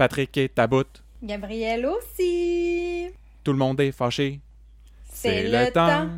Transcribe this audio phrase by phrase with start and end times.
[0.00, 0.86] Patrick est à bout.
[1.22, 3.10] Gabriel aussi.
[3.44, 4.40] Tout le monde est fâché.
[5.12, 6.08] C'est le temps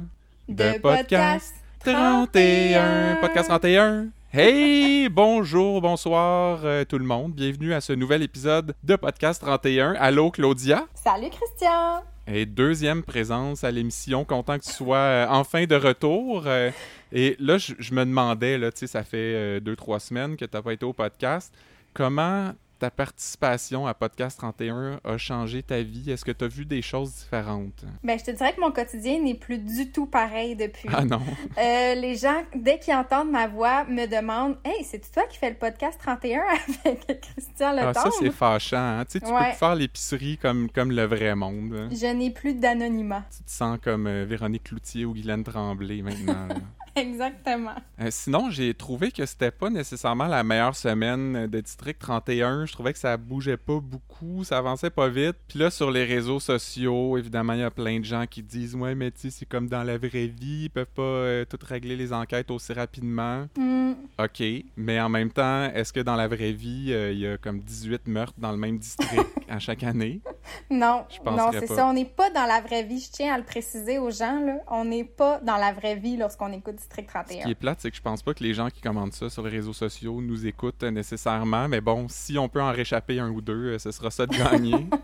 [0.49, 3.17] de podcast 31.
[3.17, 4.11] Podcast 31.
[4.33, 7.33] Hey, bonjour, bonsoir euh, tout le monde.
[7.33, 9.95] Bienvenue à ce nouvel épisode de Podcast 31.
[9.95, 10.87] Allô Claudia?
[10.95, 12.05] Salut Christian.
[12.29, 16.45] Et deuxième présence à l'émission, content que tu sois euh, enfin de retour.
[16.47, 16.71] Euh,
[17.11, 20.45] et là, je, je me demandais, là, tu sais, ça fait deux, trois semaines que
[20.45, 21.53] tu n'as pas été au podcast.
[21.95, 26.11] Comment ta participation à Podcast 31 a changé ta vie?
[26.11, 27.85] Est-ce que tu as vu des choses différentes?
[28.03, 30.89] Ben, je te dirais que mon quotidien n'est plus du tout pareil depuis.
[30.93, 31.21] Ah non?
[31.59, 35.51] Euh, les gens, dès qu'ils entendent ma voix, me demandent Hey, c'est toi qui fais
[35.51, 36.41] le podcast 31
[36.85, 37.95] avec Christian Ah, Letombe?
[37.95, 38.77] ça, c'est fâchant.
[38.79, 39.05] hein?
[39.05, 41.75] Tu sais, tu peux faire l'épicerie comme, comme le vrai monde.
[41.79, 41.89] hein.
[41.93, 43.25] Je n'ai plus d'anonymat.
[43.37, 46.49] Tu te sens comme euh, Véronique Cloutier ou Guylaine Tremblay maintenant.
[46.97, 47.75] Exactement.
[48.01, 52.67] Euh, sinon, j'ai trouvé que c'était pas nécessairement la meilleure semaine de District 31.
[52.67, 55.37] Je trouvais que ça bougeait pas beaucoup, ça avançait pas vite.
[55.49, 58.75] Puis là, sur les réseaux sociaux, évidemment, il y a plein de gens qui disent
[58.75, 61.59] Ouais, mais tu sais, c'est comme dans la vraie vie, ils peuvent pas euh, tout
[61.63, 63.47] régler les enquêtes aussi rapidement.
[63.57, 64.43] Hmm, OK,
[64.77, 67.61] mais en même temps, est-ce que dans la vraie vie, euh, il y a comme
[67.61, 69.27] 18 meurtres dans le même district?
[69.53, 70.21] à chaque année?
[70.71, 71.87] Non, Je non, c'est ça.
[71.87, 72.99] On n'est pas dans la vraie vie.
[73.01, 74.41] Je tiens à le préciser aux gens.
[74.45, 74.57] Là.
[74.69, 77.45] On n'est pas dans la vraie vie lorsqu'on écoute District Ce 31.
[77.45, 79.43] qui est plate, c'est que je pense pas que les gens qui commandent ça sur
[79.45, 81.69] les réseaux sociaux nous écoutent nécessairement.
[81.69, 84.37] Mais bon, si on peut en réchapper un ou deux, euh, ce sera ça de
[84.37, 84.75] gagner.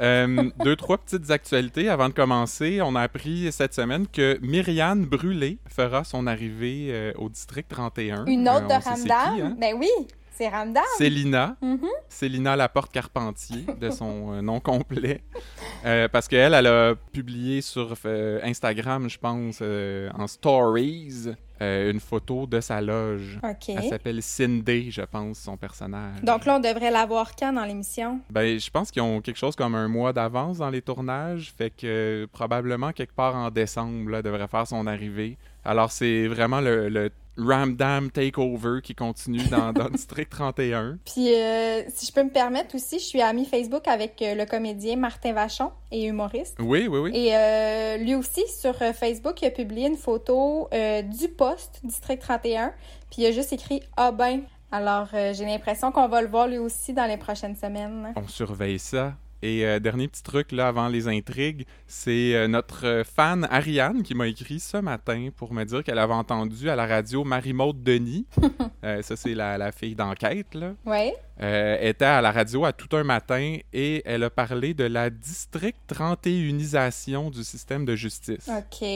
[0.00, 2.80] Euh, deux, trois petites actualités avant de commencer.
[2.82, 8.24] On a appris cette semaine que Myriane Brûlé fera son arrivée euh, au district 31.
[8.26, 9.34] Une autre Euh, de Ramdam?
[9.36, 9.56] qui, hein?
[9.60, 9.88] Ben oui,
[10.34, 10.82] c'est Ramdam.
[10.98, 11.56] Célina.
[11.62, 11.88] Mhm.
[12.08, 15.22] Célina Laporte-Carpentier, de son euh, nom complet.
[15.84, 21.28] Euh, parce qu'elle, elle a publié sur euh, Instagram, je pense, euh, en stories,
[21.60, 23.38] une photo de sa loge.
[23.42, 23.70] OK.
[23.70, 26.20] Elle s'appelle Cindy, je pense, son personnage.
[26.22, 28.20] Donc là, on devrait l'avoir quand dans l'émission?
[28.28, 31.70] Ben, je pense qu'ils ont quelque chose comme un mois d'avance dans les tournages, fait
[31.70, 35.38] que probablement quelque part en décembre, là, devrait faire son arrivée.
[35.64, 40.98] Alors, c'est vraiment le, le Ramdam Takeover qui continue dans, dans District 31.
[41.04, 44.46] Puis, euh, si je peux me permettre aussi, je suis amie Facebook avec euh, le
[44.46, 46.56] comédien Martin Vachon et humoriste.
[46.60, 47.10] Oui, oui, oui.
[47.14, 51.80] Et euh, lui aussi, sur euh, Facebook, il a publié une photo euh, du poste
[51.84, 52.72] District 31.
[53.10, 54.42] Puis, il a juste écrit «Ah ben».
[54.72, 58.12] Alors, j'ai l'impression qu'on va le voir lui aussi dans les prochaines semaines.
[58.16, 59.12] On surveille ça.
[59.44, 64.02] Et euh, dernier petit truc là avant les intrigues, c'est euh, notre euh, fan Ariane
[64.02, 67.82] qui m'a écrit ce matin pour me dire qu'elle avait entendu à la radio Marie-Maude
[67.82, 68.26] Denis.
[68.84, 70.74] Euh, ça, c'est la, la fille d'enquête, là.
[70.84, 71.10] Oui.
[71.38, 75.78] Était à la radio à tout un matin et elle a parlé de la district
[75.88, 78.46] 31isation du système de justice.
[78.46, 78.86] OK.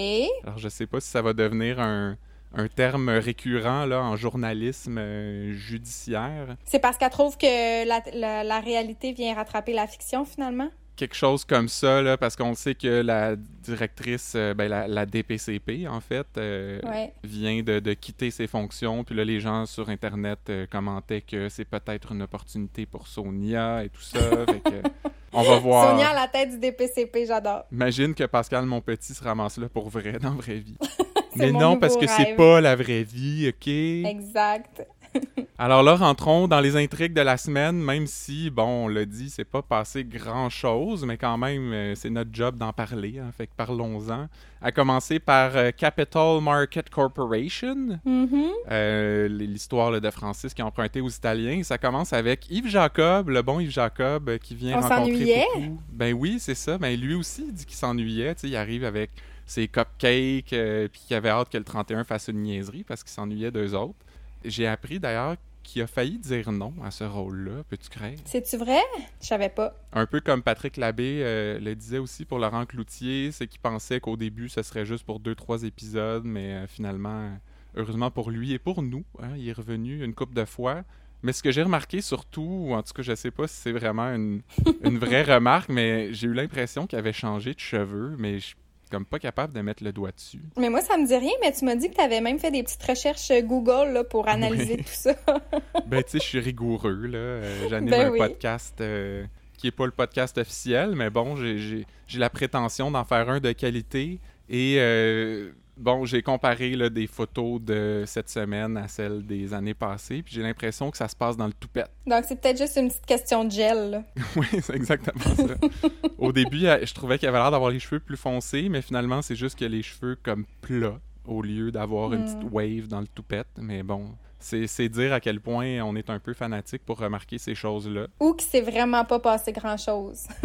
[0.45, 2.19] Alors, je sais pas si ça va devenir un,
[2.55, 6.57] un terme récurrent là, en journalisme euh, judiciaire.
[6.65, 10.71] C'est parce qu'elle trouve que la, la- la réalité vient rattraper la fiction, finalement?
[10.97, 15.07] quelque chose comme ça, là, parce qu'on sait que la directrice, euh, ben, la, la
[15.07, 17.13] DPCP, en fait, euh, Ouais.
[17.23, 19.05] vient de, de quitter ses fonctions.
[19.05, 20.41] Puis là, les gens sur Internet
[20.73, 24.19] commentaient que c'est peut-être une opportunité pour Sonia et tout ça.
[24.47, 24.89] fait que,
[25.33, 25.91] on va voir.
[25.93, 27.63] Sonia à la tête du DPCP, j'adore.
[27.71, 30.79] Imagine que Pascal Monpetit se ramasse là pour vrai, dans la vraie vie.
[31.37, 33.69] Mais mon non, parce que c'est pas la vraie vie, OK?
[33.69, 34.87] Exact.
[35.59, 39.31] Alors là, rentrons dans les intrigues de la semaine, même si, bon, on l'a dit,
[39.31, 43.47] c'est pas passé grand-chose, mais quand même, euh, c'est notre job d'en parler, hein, fait
[43.47, 44.29] que parlons-en.
[44.61, 48.51] À commencer par euh, Capital Market Corporation, Mhm.
[48.71, 51.63] euh, l'histoire de Francis qui a emprunté aux Italiens.
[51.63, 55.47] Ça commence avec Yves Jacob, le bon Yves Jacob, qui vient On rencontrer s'ennuyait?
[55.91, 56.77] Ben oui, c'est ça.
[56.79, 58.35] Ben lui aussi, il dit qu'il s'ennuyait.
[58.35, 59.11] Tu sais, il arrive avec
[59.49, 63.11] ses cupcakes, euh, puis qu'il avait hâte que le 31 fasse une niaiserie parce qu'il
[63.11, 63.99] s'ennuyait d'eux autres.
[64.45, 68.13] J'ai appris d'ailleurs qu'il a failli dire non à ce rôle-là, peux-tu croire?
[68.27, 68.81] C'est-tu vrai?
[69.21, 69.75] Je savais pas.
[69.93, 74.01] Un peu comme Patrick Labbé euh, le disait aussi pour Laurent Cloutier, c'est qu'il pensait
[74.01, 77.31] qu'au début, ce serait juste pour deux, trois épisodes, mais euh, finalement,
[77.75, 80.85] heureusement pour lui et pour nous, hein, il est revenu une couple de fois.
[81.23, 83.73] Mais ce que j'ai remarqué surtout, ou en tout cas, je sais pas si c'est
[83.73, 84.43] vraiment une,
[84.83, 88.55] une vraie remarque, mais j'ai eu l'impression qu'il avait changé de cheveux, mais je
[88.91, 90.41] comme pas capable de mettre le doigt dessus.
[90.57, 92.51] Mais moi, ça me dit rien, mais tu m'as dit que tu avais même fait
[92.51, 94.85] des petites recherches euh, Google là, pour analyser Oui.
[94.85, 95.15] tout ça.
[95.87, 97.19] Ben, tu sais, je suis rigoureux, là.
[97.19, 98.19] Euh, J'anime Ben un oui.
[98.19, 99.25] podcast euh,
[99.57, 101.87] qui est pas le podcast officiel, mais bon, j'ai-
[102.17, 104.19] la prétention d'en faire un de qualité.
[104.51, 109.75] Et euh, bon, j'ai comparé là, des photos de cette semaine à celles des années
[109.75, 111.91] passées, puis j'ai l'impression que ça se passe dans le toupette.
[112.07, 113.91] Donc, c'est peut-être juste une petite question de gel.
[113.91, 114.03] là.
[114.37, 115.55] oui, c'est exactement ça.
[116.19, 119.37] Au début, je trouvais qu'il avait l'air d'avoir les cheveux plus foncés, mais finalement, c'est
[119.37, 122.25] juste que les cheveux comme plats au lieu d'avoir une Mm.
[122.25, 123.49] petite wave dans le toupette.
[123.59, 124.07] Mais bon,
[124.41, 128.07] C'est dire à quel point on est un peu fanatique pour remarquer ces choses-là.
[128.21, 130.27] Ou qu'il s'est vraiment pas passé grand-chose.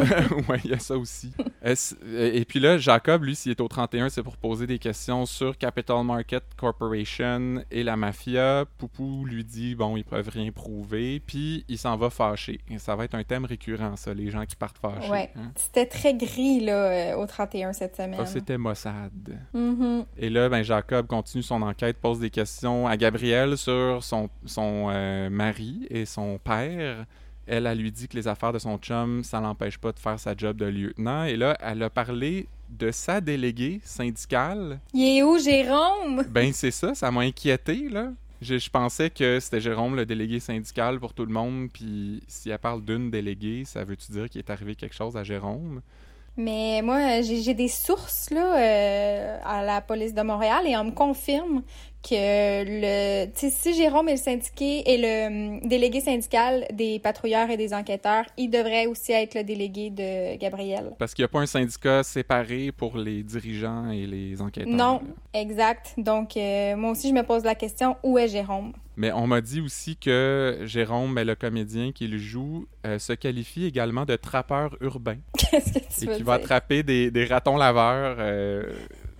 [0.49, 1.31] oui, il y a ça aussi.
[1.63, 5.57] Et puis là, Jacob, lui, s'il est au 31, c'est pour poser des questions sur
[5.57, 8.65] Capital Market Corporation et la mafia.
[8.77, 12.59] Poupou lui dit, bon, ils peuvent rien prouver, puis il s'en va fâché.
[12.69, 15.09] Et ça va être un thème récurrent, ça, les gens qui partent fâchés.
[15.09, 15.29] Ouais.
[15.35, 15.51] hein.
[15.55, 18.25] C'était très gris, là, euh, au 31 cette semaine.
[18.25, 19.11] C'était Mossad.
[19.53, 20.05] Mhm.
[20.17, 24.87] Et là, ben, Jacob continue son enquête, pose des questions à Gabrielle sur son, son
[24.89, 27.05] euh, mari et son père.
[27.45, 30.19] Elle, elle lui dit que les affaires de son chum, ça l'empêche pas de faire
[30.19, 31.25] sa job de lieutenant.
[31.25, 34.79] Et là, elle a parlé de sa déléguée syndicale.
[34.93, 36.23] Il est où, Jérôme?
[36.29, 38.11] Ben, c'est ça, ça m'a inquiété, là.
[38.41, 41.69] Je, je pensais que c'était Jérôme, le délégué syndical pour tout le monde.
[41.71, 45.23] Puis si elle parle d'une déléguée, ça veut-tu dire qu'il est arrivé quelque chose à
[45.23, 45.81] Jérôme?
[46.35, 50.85] Mais moi, j'ai j'ai des sources là euh, à la police de Montréal et on
[50.85, 51.61] me confirme
[52.01, 57.57] que le, si Jérôme est le syndiqué et le hum, délégué syndical des patrouilleurs et
[57.57, 60.91] des enquêteurs, il devrait aussi être le délégué de Gabriel.
[60.99, 64.73] Parce qu'il n'y a pas un syndicat séparé pour les dirigeants et les enquêteurs.
[64.73, 65.01] Non,
[65.33, 65.39] là.
[65.39, 65.93] exact.
[65.97, 68.73] Donc euh, moi aussi, je me pose la question où est Jérôme?
[68.95, 73.65] Mais on m'a dit aussi que Jérôme, le comédien qui le joue, euh, se qualifie
[73.65, 77.57] également de trappeur urbain Qu'est-ce que tu et veux qui va attraper des, des ratons
[77.57, 78.63] laveurs euh,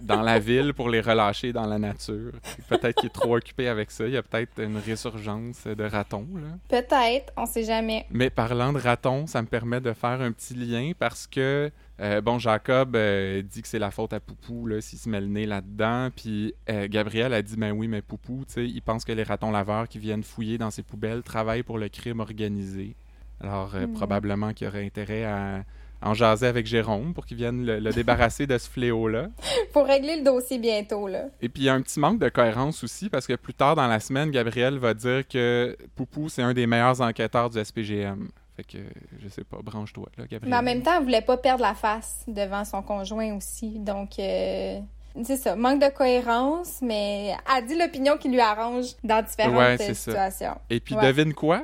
[0.04, 2.34] dans la ville pour les relâcher dans la nature.
[2.68, 4.06] Peut-être qu'il est trop occupé avec ça.
[4.06, 6.28] Il y a peut-être une résurgence de ratons.
[6.68, 8.06] Peut-être, on sait jamais.
[8.12, 12.22] Mais parlant de ratons, ça me permet de faire un petit lien parce que, euh,
[12.22, 15.46] bon, Jacob euh, dit que c'est la faute à Poupou s'il se met le nez
[15.46, 16.10] là-dedans.
[16.16, 19.24] Puis euh, Gabriel a dit, ben oui, mais Poupou, tu sais, il pense que les
[19.24, 22.96] ratons laveurs qui viennent fouiller dans ses poubelles travaillent pour le crime organisé.
[23.42, 23.94] Alors, Hmm.
[23.94, 25.64] probablement qu'il aurait intérêt à
[26.02, 29.30] en jaser avec Jérôme pour qu'il vienne le, le débarrasser de ce fléau-là.
[29.72, 31.26] Faut régler le dossier bientôt là.
[31.42, 33.76] Et puis, il y a un petit manque de cohérence aussi, parce que plus tard
[33.76, 38.30] dans la semaine, Gabriel va dire que Poupou, c'est un des meilleurs enquêteurs du SPGM.
[38.56, 38.78] Fait que,
[39.20, 40.50] je sais pas, branche-toi, là, Gabriel.
[40.52, 43.80] Mais en même temps, elle voulait pas perdre la face devant son conjoint aussi.
[43.80, 44.80] Donc, euh,
[45.24, 49.78] c'est ça, manque de cohérence, mais elle dit l'opinion qui lui arrange dans différentes Ouais,
[49.78, 50.12] c'est ça.
[50.12, 50.58] situations.
[50.70, 51.02] Et puis, Ouais.
[51.12, 51.64] devine quoi?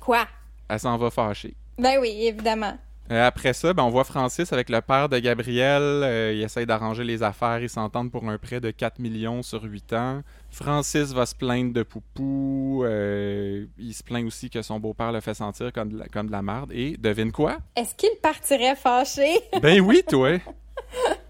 [0.00, 0.26] Quoi?
[0.68, 1.54] Elle s'en va fâcher.
[1.78, 2.78] Ben oui, évidemment.
[3.10, 5.82] Euh, après ça, ben, on voit Francis avec le père de Gabriel.
[5.82, 7.60] Euh, il essaye d'arranger les affaires.
[7.60, 10.22] Ils s'entendent pour un prêt de 4 millions sur 8 ans.
[10.50, 12.82] Francis va se plaindre de Poupou.
[12.84, 16.28] Euh, il se plaint aussi que son beau-père le fait sentir comme de la, comme
[16.28, 16.70] de la merde.
[16.72, 17.58] Et devine quoi?
[17.76, 19.40] Est-ce qu'il partirait fâché?
[19.60, 20.38] Ben oui, toi!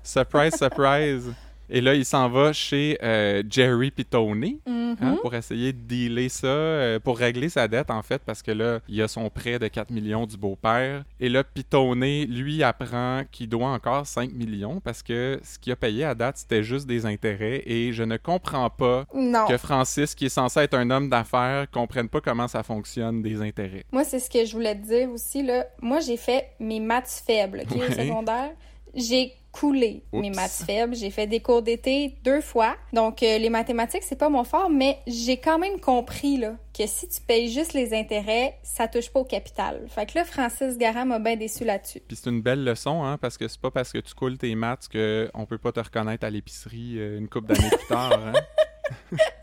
[0.02, 1.34] surprise, surprise!
[1.70, 4.96] Et là, il s'en va chez euh, Jerry pis Tony Mhm.
[5.00, 8.50] hein, pour essayer de dealer ça, euh, pour régler sa dette, en fait, parce que
[8.52, 11.04] là, il a son prêt de 4 millions du beau-père.
[11.20, 15.76] Et là, Pitonné, lui, apprend qu'il doit encore 5 millions parce que ce qu'il a
[15.76, 17.62] payé à date, c'était juste des intérêts.
[17.66, 19.46] Et je ne comprends pas Non.
[19.46, 23.40] que Francis, qui est censé être un homme d'affaires, comprenne pas comment ça fonctionne des
[23.42, 23.84] intérêts.
[23.90, 25.66] Moi, c'est ce que je voulais te dire aussi, là.
[25.82, 27.88] Moi, j'ai fait mes maths faibles, OK, Ouais.
[27.88, 28.50] au secondaire.
[28.94, 30.96] J'ai coulé mes maths faibles.
[30.96, 32.74] J'ai fait des cours d'été deux fois.
[32.92, 36.86] Donc, euh, les mathématiques, c'est pas mon fort, mais j'ai quand même compris, là, que
[36.88, 39.86] si tu payes juste les intérêts, ça touche pas au capital.
[39.88, 42.00] Fait que là, Francis Garam m'a bien déçu là-dessus.
[42.00, 44.54] Puis c'est une belle leçon, hein, parce que c'est pas parce que tu coules tes
[44.56, 48.12] maths que on peut pas te reconnaître à l'épicerie euh, une couple d'années plus tard.
[48.12, 48.32] Hein.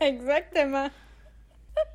[0.00, 0.88] Exactement.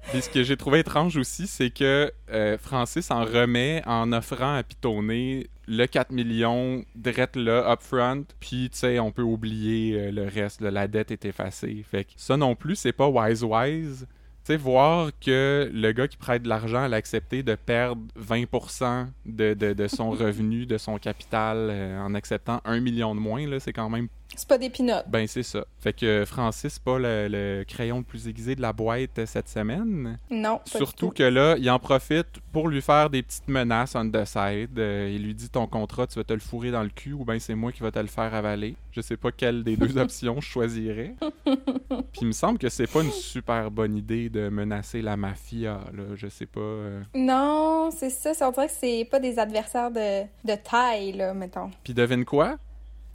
[0.10, 4.56] Puis ce que j'ai trouvé étrange aussi, c'est que euh, Francis en remet en offrant
[4.56, 10.12] à Pitonné le 4 millions direct là, upfront, puis tu sais, on peut oublier euh,
[10.12, 11.84] le reste, là, la dette est effacée.
[11.89, 14.08] Fait que ça non plus, c'est pas wise-wise.
[14.46, 18.01] Tu sais, voir que le gars qui prête de l'argent, elle a accepté de perdre
[18.18, 23.20] 20% de, de, de son revenu, de son capital, euh, en acceptant un million de
[23.20, 25.06] moins, là, c'est quand même C'est pas des pinottes.
[25.10, 25.65] ben, c'est ça.
[25.79, 30.17] Fait que Francis, pas le, le crayon le plus aiguisé de la boîte cette semaine.
[30.29, 30.60] Non.
[30.65, 31.12] Surtout tout.
[31.12, 34.77] que là, il en profite pour lui faire des petites menaces on the side.
[34.77, 37.25] Euh, il lui dit ton contrat, tu vas te le fourrer dans le cul ou
[37.25, 38.75] bien c'est moi qui va te le faire avaler.
[38.91, 41.15] Je sais pas quelle des deux options je choisirais.
[41.48, 45.79] Puis il me semble que c'est pas une super bonne idée de menacer la mafia,
[45.96, 46.03] là.
[46.15, 46.60] Je sais pas.
[46.60, 47.01] euh.
[47.15, 48.34] Non, c'est ça.
[48.34, 51.70] ça, On dirait que c'est pas des adversaires de, de taille, là, mettons.
[51.84, 52.58] Puis devine quoi?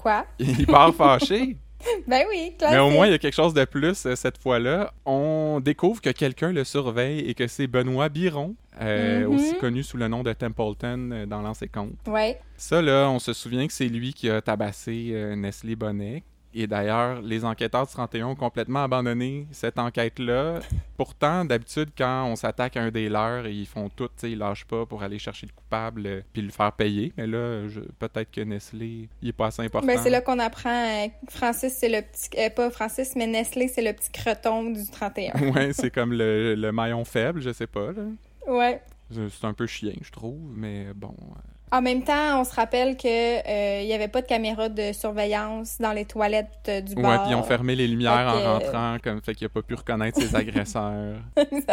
[0.02, 0.26] Quoi?
[0.38, 1.56] Il part fâché.
[2.06, 2.92] Ben oui, Mais au classique.
[2.92, 4.92] moins, il y a quelque chose de plus euh, cette fois-là.
[5.04, 9.34] On découvre que quelqu'un le surveille et que c'est Benoît Biron, euh, Mhm.
[9.34, 11.94] aussi connu sous le nom de Templeton euh, dans l'ancien compte.
[12.06, 12.38] Ouais.
[12.56, 16.22] Ça, là, on se souvient que c'est lui qui a tabassé Nestlé Bonnet.
[16.54, 20.60] Et d'ailleurs, les enquêteurs du 31 ont complètement abandonné cette enquête-là.
[20.96, 24.84] Pourtant, d'habitude, quand on s'attaque à un des leurs, ils font tout, ils lâchent pas
[24.86, 27.12] pour aller chercher le coupable euh, puis le faire payer.
[27.16, 29.86] Mais là, je- peut-être que Nestlé, il est pas assez important.
[29.86, 30.70] Ben, c'est là qu'on apprend
[31.04, 32.28] euh, Francis, c'est le petit.
[32.38, 35.32] euh, pas Francis, mais Nestlé, c'est le petit creton du 31.
[35.54, 37.92] ouais, c'est comme le, le maillon faible, je sais pas.
[37.92, 38.02] Là.
[38.46, 38.82] ouais.
[39.10, 41.14] C'est un peu chien, je trouve, mais bon.
[41.72, 44.92] En même temps, on se rappelle que euh, il y avait pas de caméra de
[44.92, 47.22] surveillance dans les toilettes euh, du Ouais, bar.
[47.22, 50.20] puis ils ont fermé les lumières en rentrant, comme fait qu'il a pas pu reconnaître
[50.20, 51.16] ses agresseurs.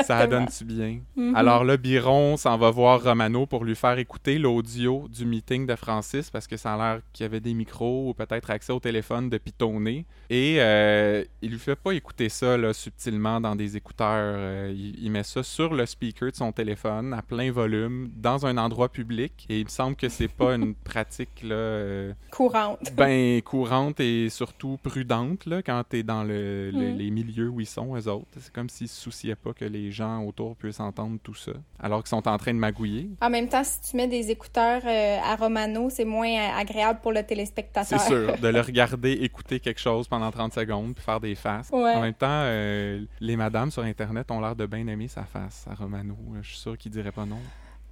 [0.05, 0.99] Ça donne-tu bien?
[1.17, 1.35] Mhm.
[1.35, 5.75] Alors là, Biron s'en va voir Romano pour lui faire écouter l'audio du meeting de
[5.75, 8.79] Francis parce que ça a l'air qu'il y avait des micros ou peut-être accès au
[8.79, 10.05] téléphone de Pitonné.
[10.29, 14.69] Et euh, il lui fait pas écouter ça là, subtilement dans des écouteurs.
[14.69, 18.57] Il, il met ça sur le speaker de son téléphone à plein volume dans un
[18.57, 19.45] endroit public.
[19.49, 22.79] Et il me semble que c'est pas une pratique là, euh, courante.
[22.95, 26.97] ben courante et surtout prudente là, quand tu es dans le, le- Mm.
[26.97, 28.27] les milieux où ils sont, eux autres.
[28.39, 31.99] C'est comme s'ils se souciaient pas que les gens autour puissent entendre tout ça, alors
[31.99, 33.09] qu'ils sont en train de magouiller.
[33.21, 36.99] En même temps, si tu mets des écouteurs euh, à Romano, c'est moins euh, agréable
[37.01, 37.99] pour le C'est téléspectateur.
[38.01, 41.69] sûr, de le regarder écouter quelque chose pendant 30 secondes puis faire des faces.
[41.71, 41.93] Ouais.
[41.95, 45.65] En même temps, euh, les madames sur Internet ont l'air de bien aimer sa face
[45.69, 46.15] à Romano.
[46.41, 47.39] Je suis sûr qu'il dirait pas non.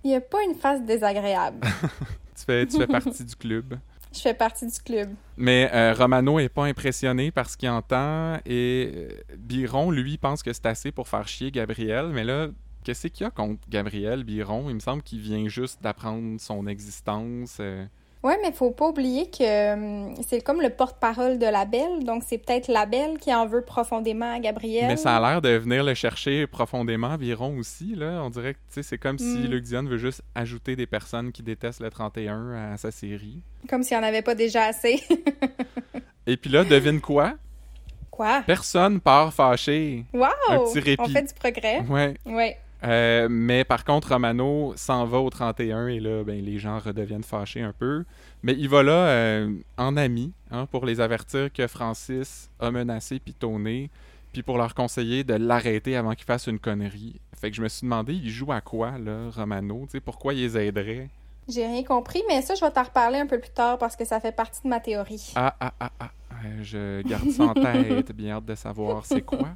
[0.03, 1.67] Il n'y a pas une face désagréable.
[2.37, 3.79] Tu fais, tu fais partie du club.
[4.13, 5.09] Je fais partie du club.
[5.37, 10.43] Mais euh, Romano est pas impressionné par ce qu'il entend et euh, Biron, lui, pense
[10.43, 12.09] que c'est assez pour faire chier Gabriel.
[12.13, 12.49] Mais là,
[12.83, 14.69] qu'est-ce qu'il y a contre Gabriel, Biron?
[14.69, 17.57] Il me semble qu'il vient juste d'apprendre son existence.
[17.59, 17.85] euh.
[18.23, 22.23] Ouais, mais faut pas oublier que hum, c'est comme le porte-parole de la belle, donc
[22.25, 24.87] c'est peut-être la belle qui en veut profondément à Gabriel.
[24.87, 27.95] Mais ça a l'air de venir le chercher profondément, Biron aussi.
[27.95, 28.21] Là.
[28.23, 29.45] On dirait que tu sais, c'est comme si Mm.
[29.47, 33.41] Luc Dion veut juste ajouter des personnes qui détestent le 31 à sa série.
[33.69, 35.01] Comme s'il n'y en avait pas déjà assez.
[36.27, 37.33] Et puis là, devine quoi?
[38.11, 38.41] Quoi?
[38.45, 40.05] Personne part fâché.
[40.13, 40.25] Wow!
[40.49, 41.01] Un petit répit.
[41.03, 41.81] On fait du progrès.
[41.87, 42.15] Ouais.
[42.25, 42.57] Ouais.
[42.83, 47.23] Euh, mais par contre, Romano s'en va au 31 et là, ben, les gens redeviennent
[47.23, 48.03] fâchés un peu.
[48.43, 53.19] Mais il va là euh, en ami hein, pour les avertir que Francis a menacé
[53.19, 53.89] Pitonné,
[54.31, 57.19] puis pour leur conseiller de l'arrêter avant qu'il fasse une connerie.
[57.39, 59.81] Fait que je me suis demandé, il joue à quoi, là, Romano?
[59.85, 61.09] Tu sais, pourquoi il les aiderait?
[61.47, 64.05] J'ai rien compris, mais ça, je vais t'en reparler un peu plus tard parce que
[64.05, 65.31] ça fait partie de ma théorie.
[65.35, 66.09] Ah, ah, ah, ah.
[66.45, 68.11] Euh, je garde ça en tête.
[68.11, 69.55] Bien hâte de savoir c'est quoi.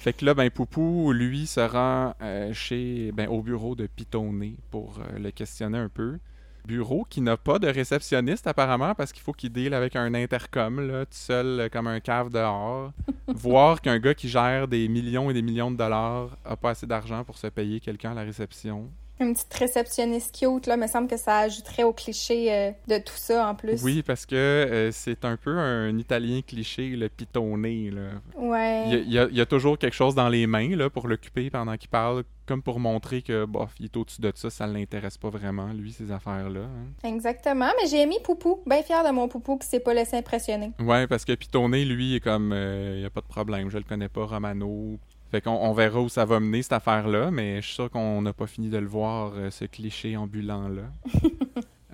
[0.00, 4.56] Fait que là, ben, Poupou, lui, se rend euh, chez, ben, au bureau de Pitonné
[4.70, 6.18] pour euh, le questionner un peu.
[6.66, 10.86] Bureau qui n'a pas de réceptionniste apparemment parce qu'il faut qu'il deal avec un intercom,
[10.86, 12.92] là, tout seul euh, comme un cave dehors.
[13.28, 16.86] Voir qu'un gars qui gère des millions et des millions de dollars a pas assez
[16.86, 18.90] d'argent pour se payer quelqu'un à la réception.
[19.20, 23.14] Une petite réceptionniste cute, là, me semble que ça ajouterait au cliché euh, de tout
[23.14, 23.82] ça en plus.
[23.84, 28.02] Oui, parce que euh, c'est un peu un italien cliché, le pitonné, là.
[28.36, 28.84] Ouais.
[28.88, 31.48] Il y, a, il y y toujours quelque chose dans les mains là, pour l'occuper
[31.48, 34.74] pendant qu'il parle, comme pour montrer que bof, il est au-dessus de ça, ça ne
[34.74, 36.60] l'intéresse pas vraiment, lui, ces affaires-là.
[36.62, 37.08] hein.
[37.08, 38.62] Exactement, mais j'ai aimé Poupou.
[38.66, 40.72] Bien fière de mon Poupou qui s'est pas laissé impressionner.
[40.80, 43.78] Ouais, parce que Pitonné, lui, est comme, euh, il n'y a pas de problème, je
[43.78, 44.98] le connais pas, Romano.
[45.34, 48.22] Fait qu'on on verra où ça va mener, cette affaire-là, mais je suis sûr qu'on
[48.22, 50.84] n'a pas fini de le voir, euh, ce cliché ambulant-là.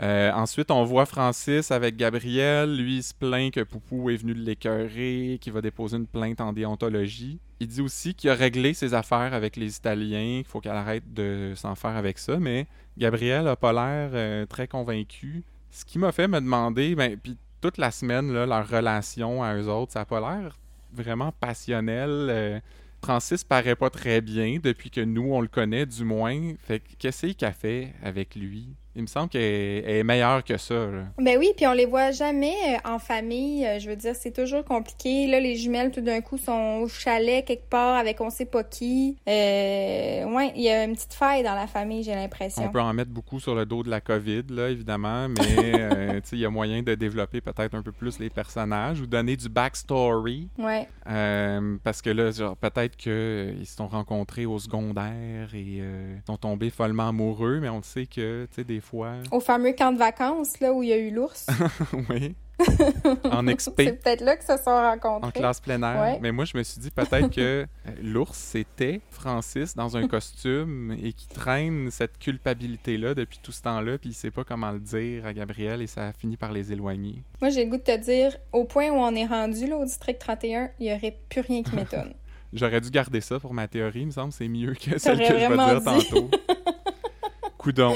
[0.02, 2.74] Euh, ensuite, on voit Francis avec Gabriel.
[2.74, 6.54] Lui, il se plaint que Poupou est venu l'écœurer, qu'il va déposer une plainte en
[6.54, 7.38] déontologie.
[7.60, 11.12] Il dit aussi qu'il a réglé ses affaires avec les Italiens, qu'il faut qu'elle arrête
[11.12, 12.66] de s'en faire avec ça, mais
[12.96, 15.44] Gabriel a pas l'air euh, très convaincu.
[15.70, 19.54] Ce qui m'a fait me demander, ben, puis toute la semaine, là, leur relation à
[19.54, 20.58] eux autres, ça a pas l'air
[20.94, 22.08] vraiment passionnel.
[22.30, 22.60] euh,
[23.02, 26.54] Francis paraît pas très bien depuis que nous, on le connaît, du moins.
[26.62, 28.76] Fait que qu'est-ce qu'il a fait avec lui?
[28.96, 30.74] Il me semble qu'elle est- meilleure que ça.
[30.74, 31.04] là.
[31.18, 32.54] Ben oui, puis on les voit jamais
[32.84, 33.64] euh, en famille.
[33.64, 35.26] euh, je veux dire, c'est toujours compliqué.
[35.28, 38.64] Là, les jumelles, tout d'un coup, sont au chalet quelque part avec on sait pas
[38.64, 39.16] qui.
[39.28, 42.68] Euh, ouais, il y a une petite faille dans la famille, j'ai On l'impression.
[42.70, 46.38] peut en mettre beaucoup sur le dos de la COVID, là, évidemment, mais euh, il
[46.38, 50.48] y a moyen de développer peut-être un peu plus les personnages ou donner du backstory.
[50.58, 50.88] Ouais.
[51.08, 55.80] Euh, parce que là, genre, peut-être qu'ils se sont rencontrés au secondaire et
[56.26, 59.14] sont tombés follement amoureux, mais on le sait que, tu sais, des fois.
[59.30, 61.46] Au fameux camp de vacances, là, où il y a eu l'ours.
[62.10, 62.34] oui.
[63.24, 63.76] en c'est XP.
[63.76, 65.28] peut-être là que se sont rencontrés.
[65.28, 66.00] En classe plein air.
[66.00, 66.18] Ouais.
[66.20, 67.66] Mais moi, je me suis dit peut-être que euh,
[68.02, 73.98] l'ours, c'était Francis dans un costume et qui traîne cette culpabilité-là depuis tout ce temps-là,
[73.98, 76.72] puis il sait pas comment le dire à Gabriel et ça a fini par les
[76.72, 77.22] éloigner.
[77.40, 79.84] Moi, j'ai le goût de te dire, au point où on est rendu, là, au
[79.84, 82.14] district 31, il y aurait plus rien qui m'étonne.
[82.52, 85.24] J'aurais dû garder ça pour ma théorie, il me semble, c'est mieux que celle que
[85.26, 85.84] je vais dire dit.
[85.84, 86.30] tantôt.
[87.58, 87.94] Coudon.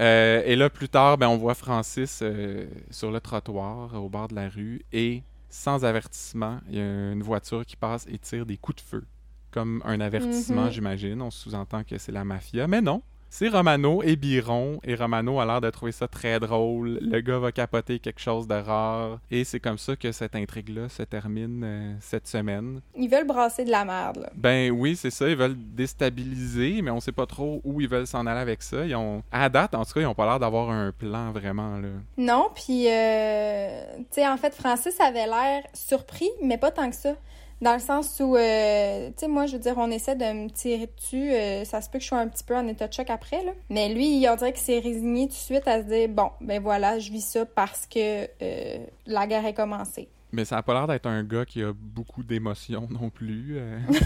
[0.00, 4.28] Euh, et là, plus tard, ben, on voit Francis euh, sur le trottoir, au bord
[4.28, 8.46] de la rue, et sans avertissement, il y a une voiture qui passe et tire
[8.46, 9.04] des coups de feu.
[9.50, 10.70] Comme un avertissement, Mhm.
[10.70, 11.20] j'imagine.
[11.22, 12.66] On sous-entend que c'est la mafia.
[12.68, 14.80] Mais non, c'est Romano et Biron.
[14.84, 16.98] Et Romano a l'air de trouver ça très drôle.
[17.00, 19.20] Le gars va capoter quelque chose de rare.
[19.30, 22.80] Et c'est comme ça que cette intrigue-là se termine euh, cette semaine.
[22.96, 24.30] Ils veulent brasser de la merde, là.
[24.34, 25.28] Ben oui, c'est ça.
[25.28, 28.84] Ils veulent déstabiliser, mais on sait pas trop où ils veulent s'en aller avec ça.
[28.84, 31.78] Ils ont, à date, en tout cas, ils ont pas l'air d'avoir un plan vraiment
[31.78, 31.88] là.
[32.16, 36.96] Non, puis, euh, tu sais, en fait, Francis avait l'air surpris, mais pas tant que
[36.96, 37.14] ça.
[37.60, 40.48] Dans le sens où, euh, tu sais, moi, je veux dire, on essaie de me
[40.48, 41.30] tirer dessus.
[41.30, 43.44] euh, ça se peut que je sois un petit peu en état de choc après,
[43.44, 43.52] là.
[43.68, 46.62] Mais lui, on dirait qu'il s'est résigné tout de suite à se dire, bon, ben
[46.62, 50.08] voilà, je vis ça parce que euh, la guerre est commencée.
[50.32, 53.58] Mais ça a pas l'air d'être un gars qui a beaucoup d'émotions non plus.
[53.90, 53.98] tu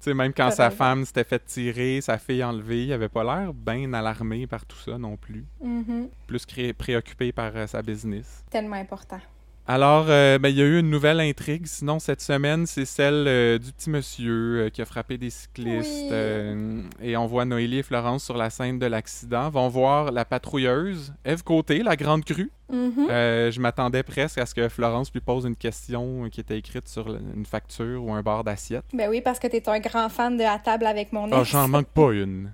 [0.00, 3.54] sais, même quand sa femme s'était fait tirer, sa fille enlevée, il avait pas l'air
[3.54, 5.46] bien alarmé par tout ça non plus.
[5.62, 6.08] Mhm.
[6.26, 6.44] Plus
[6.76, 8.44] préoccupé par sa business.
[8.50, 9.20] Tellement important.
[9.66, 11.66] Alors, euh, ben, il y a eu une nouvelle intrigue.
[11.66, 16.10] Sinon, cette semaine, c'est celle euh, du petit monsieur euh, qui a frappé des cyclistes.
[16.10, 16.84] Oui.
[17.02, 19.48] et on voit Noélie et Florence sur la scène de l'accident.
[19.48, 22.50] Vont voir la patrouilleuse, Eve Côté, la grande crue.
[22.70, 23.08] Mhm.
[23.08, 27.08] Je m'attendais presque à ce que Florence lui pose une question qui était écrite sur
[27.08, 28.84] une facture ou un bar d'assiette.
[28.92, 31.36] Ben oui, parce que t'es un grand fan de À table avec mon ex.
[31.36, 32.52] Ah, j'en manque pas une.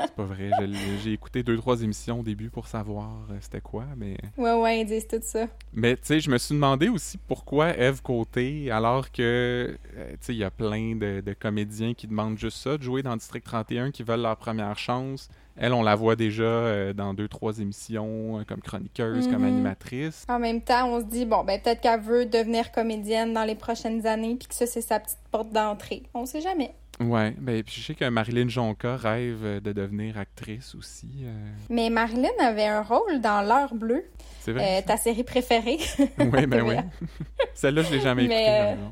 [0.00, 0.50] C'est pas vrai.
[1.02, 3.08] J'ai écouté deux, trois émissions au début pour savoir
[3.40, 4.16] c'était quoi, mais...
[4.36, 5.46] Ouais, ouais, ils disent tout ça.
[5.72, 10.96] Mais je me suis demandé aussi pourquoi Eve Côté, alors que euh, y a plein
[10.96, 14.36] de, de comédiens qui demandent juste ça, de jouer dans District 31, qui veulent leur
[14.36, 15.28] première chance.
[15.60, 19.48] Elle, on la voit déjà euh, dans deux, trois émissions, euh, comme chroniqueuse, comme Mhm.
[19.48, 20.24] animatrice.
[20.28, 23.54] En même temps, on se dit, bon, ben peut-être qu'elle veut devenir comédienne dans les
[23.56, 26.04] prochaines années, puis que ça, c'est sa petite porte d'entrée.
[26.14, 26.70] On sait jamais.
[27.00, 31.06] Ouais, ben puis je sais que Marilyn Jonca rêve euh, de devenir actrice aussi.
[31.22, 31.32] euh,
[31.70, 34.04] Mais Marilyn avait un rôle dans L'heure bleue,
[34.40, 34.82] c'est euh, vrai.
[34.82, 35.78] ta série préférée.
[36.18, 36.74] oui, ben oui.
[37.54, 38.82] Celle-là, je l'ai jamais Mais, écoutée.
[38.82, 38.88] euh,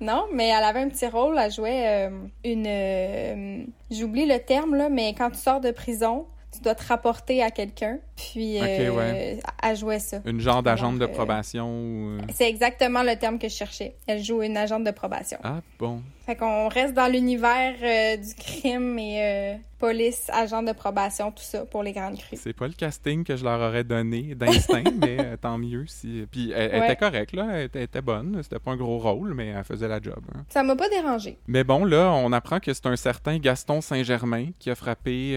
[0.00, 2.10] non, mais elle avait un petit rôle, elle jouait euh,
[2.44, 2.66] une...
[2.66, 7.42] euh, J'oublie le terme, là, mais quand tu sors de prison, tu dois te rapporter
[7.42, 9.38] à quelqu'un, puis euh, ouais.
[9.62, 10.18] elle jouait ça.
[10.26, 11.68] Une genre d'agente de euh, probation.
[11.70, 13.94] ou, C'est exactement le terme que je cherchais.
[14.06, 15.38] Elle joue une agente de probation.
[15.44, 16.02] Ah bon.
[16.30, 21.42] Fait qu'on reste dans l'univers euh, du crime et euh, police, agent de probation, tout
[21.42, 22.36] ça pour les grandes crues.
[22.36, 26.24] C'est pas le casting que je leur aurais donné d'instinct, mais euh, tant mieux si.
[26.30, 26.86] Puis elle, elle Ouais.
[26.86, 27.48] était correcte, là.
[27.54, 28.38] Elle était, elle était bonne.
[28.44, 30.20] C'était pas un gros rôle, mais elle faisait la job.
[30.32, 30.44] hein.
[30.50, 31.36] Ça m'a pas dérangé.
[31.48, 35.36] Mais bon, là, on apprend que c'est un certain Gaston Saint-Germain qui a frappé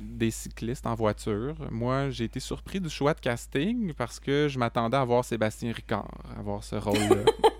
[0.00, 1.54] des cyclistes en voiture.
[1.70, 5.70] Moi, j'ai été surpris du choix de casting parce que je m'attendais à voir Sébastien
[5.72, 7.22] Ricard avoir ce rôle-là.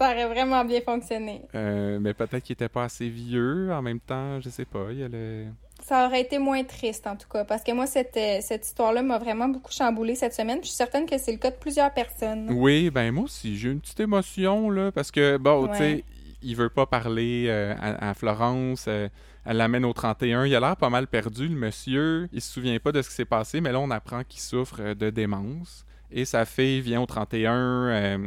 [0.00, 1.42] Ça aurait vraiment bien fonctionné.
[1.54, 3.70] Euh, mais peut-être qu'il était pas assez vieux.
[3.72, 4.86] En même temps, je sais pas.
[4.92, 5.52] Il.
[5.82, 9.18] Ça aurait été moins triste, en tout cas, parce que moi, cette, cette histoire-là m'a
[9.18, 10.58] vraiment beaucoup chamboulée cette semaine.
[10.58, 12.48] puis Je suis certaine que c'est le cas de plusieurs personnes.
[12.50, 16.04] Oui, ben moi aussi, j'ai une petite émotion, là, parce que, bon, tu sais,
[16.42, 19.08] il veut pas parler euh, à, à Florence, euh,
[19.44, 22.78] elle l'amène au 31, il a l'air pas mal perdu, le monsieur, il se souvient
[22.78, 25.86] pas de ce qui s'est passé, mais là, on apprend qu'il souffre euh, de démence,
[26.10, 28.18] et sa fille vient au 31, euh,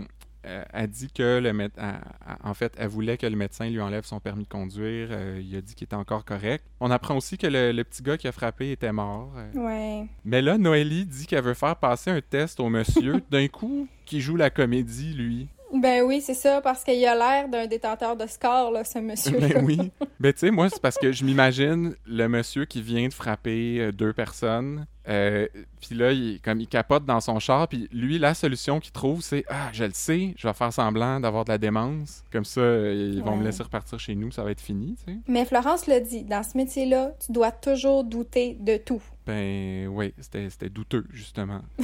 [0.46, 1.84] euh, elle dit que le mé- elle-
[2.28, 5.42] elle- en fait, elle voulait que le médecin lui enlève son permis de conduire, euh,
[5.44, 6.64] il a dit qu'il était encore correct.
[6.80, 9.32] On apprend aussi que le, le petit gars qui a frappé était mort.
[9.38, 10.08] euh, Ouais.
[10.26, 14.20] mais là, Noélie dit qu'elle veut faire passer un test au monsieur, d'un coup, qui
[14.22, 15.48] joue la comédie, lui.
[15.74, 19.48] Ben oui, c'est ça, parce qu'il a l'air d'un détenteur de score, là, ce monsieur-là.
[19.48, 19.92] Ben oui.
[20.20, 23.80] Ben tu sais, moi, c'est parce que je m'imagine le monsieur qui vient de frapper
[23.80, 25.48] euh, deux personnes, euh,
[25.82, 29.22] puis là, il, comme il capote dans son char, puis lui, la solution qu'il trouve,
[29.22, 32.24] c'est «Ah, je le sais, je vais faire semblant d'avoir de la démence.
[32.32, 35.12] Comme ça, euh, ils vont me laisser repartir chez nous, ça va être fini, tu
[35.12, 35.20] sais.
[35.28, 39.02] Mais Florence le dit, dans ce métier-là, tu dois toujours douter de tout.
[39.26, 41.62] Ben oui, c'était c'était douteux, justement.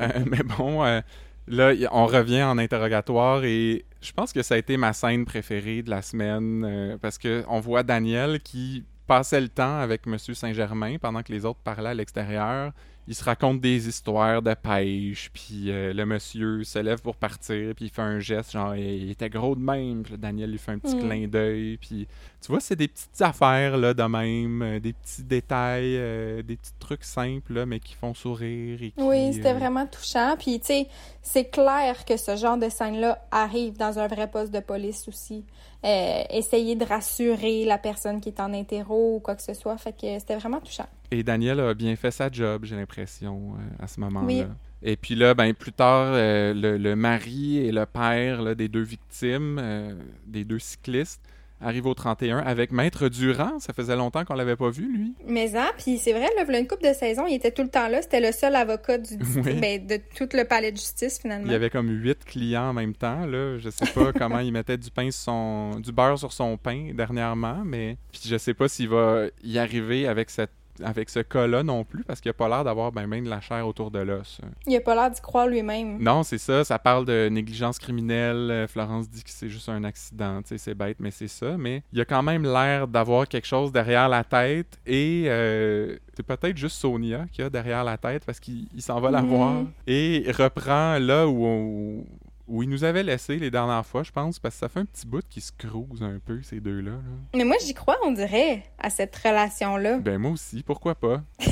[0.00, 1.00] Euh, mais bon, euh,
[1.50, 5.82] là, on revient en interrogatoire et je pense que ça a été ma scène préférée
[5.82, 10.34] de la semaine euh, parce que on voit Daniel qui passait le temps avec Monsieur
[10.34, 12.72] Saint-Germain pendant que les autres parlaient à l'extérieur.
[13.08, 17.74] Il se raconte des histoires de pêche, puis euh, le monsieur se lève pour partir,
[17.74, 20.72] puis il fait un geste, genre, il, était gros de même, puis Daniel lui fait
[20.72, 21.00] un petit Mm.
[21.00, 22.06] clin d'œil, puis
[22.40, 26.56] tu vois, c'est des petites affaires, là, de même, euh, des petits détails, euh, des
[26.56, 29.02] petits trucs simples, là, mais qui font sourire et qui...
[29.02, 30.36] Oui, c'était euh, vraiment touchant.
[30.38, 30.88] Puis, tu sais,
[31.20, 35.44] c'est clair que ce genre de scène-là arrive dans un vrai poste de police aussi.
[35.84, 39.76] Euh, essayer de rassurer la personne qui est en interro ou quoi que ce soit.
[39.76, 40.88] Fait que c'était vraiment touchant.
[41.10, 44.26] Et Daniel a bien fait sa job, j'ai l'impression, à ce moment-là.
[44.26, 44.44] Oui.
[44.82, 48.82] Et puis là, ben, plus tard, le, le mari et le père là, des deux
[48.82, 49.96] victimes,
[50.26, 51.22] des deux cyclistes,
[51.60, 53.58] arrive au 31 avec Maître Durand.
[53.58, 55.14] Ça faisait longtemps qu'on l'avait pas vu, lui.
[55.26, 57.50] Mais hein, puis c'est vrai, là, il y a une couple de saisons, il était
[57.50, 58.02] tout le temps là.
[58.02, 59.60] C'était le seul avocat du, Oui.
[59.60, 61.46] ben, de tout le palais de justice, finalement.
[61.46, 63.26] Il y avait comme huit clients en même temps.
[63.26, 63.58] Là.
[63.58, 65.80] Je sais pas comment il mettait du pain sur son...
[65.80, 70.06] du beurre sur son pain dernièrement, mais puis je sais pas s'il va y arriver
[70.06, 70.50] avec cette
[70.84, 73.40] avec ce cas-là non plus, parce qu'il a pas l'air d'avoir ben, ben de la
[73.40, 74.40] chair autour de l'os.
[74.66, 75.98] Il a pas l'air d'y croire lui-même.
[76.02, 76.64] Non, c'est ça.
[76.64, 78.50] Ça parle de négligence criminelle.
[78.50, 80.40] Euh, Florence dit que c'est juste un accident.
[80.44, 81.56] C'est bête, mais c'est ça.
[81.58, 84.78] Mais il a quand même l'air d'avoir quelque chose derrière la tête.
[84.86, 89.00] Et euh, c'est peut-être juste Sonia qui a derrière la tête parce qu'il il s'en
[89.00, 89.28] va la Mhm.
[89.28, 89.54] voir.
[89.86, 92.06] Et il reprend là où, on- où
[92.50, 95.06] il nous avait laissé les dernières fois, je pense, parce que ça fait un petit
[95.06, 96.92] bout qui se crouse un peu, ces deux-là.
[96.92, 96.98] là.
[97.34, 99.98] Mais moi, j'y crois, on dirait, à cette relation-là.
[99.98, 101.22] Ben moi aussi, pourquoi pas?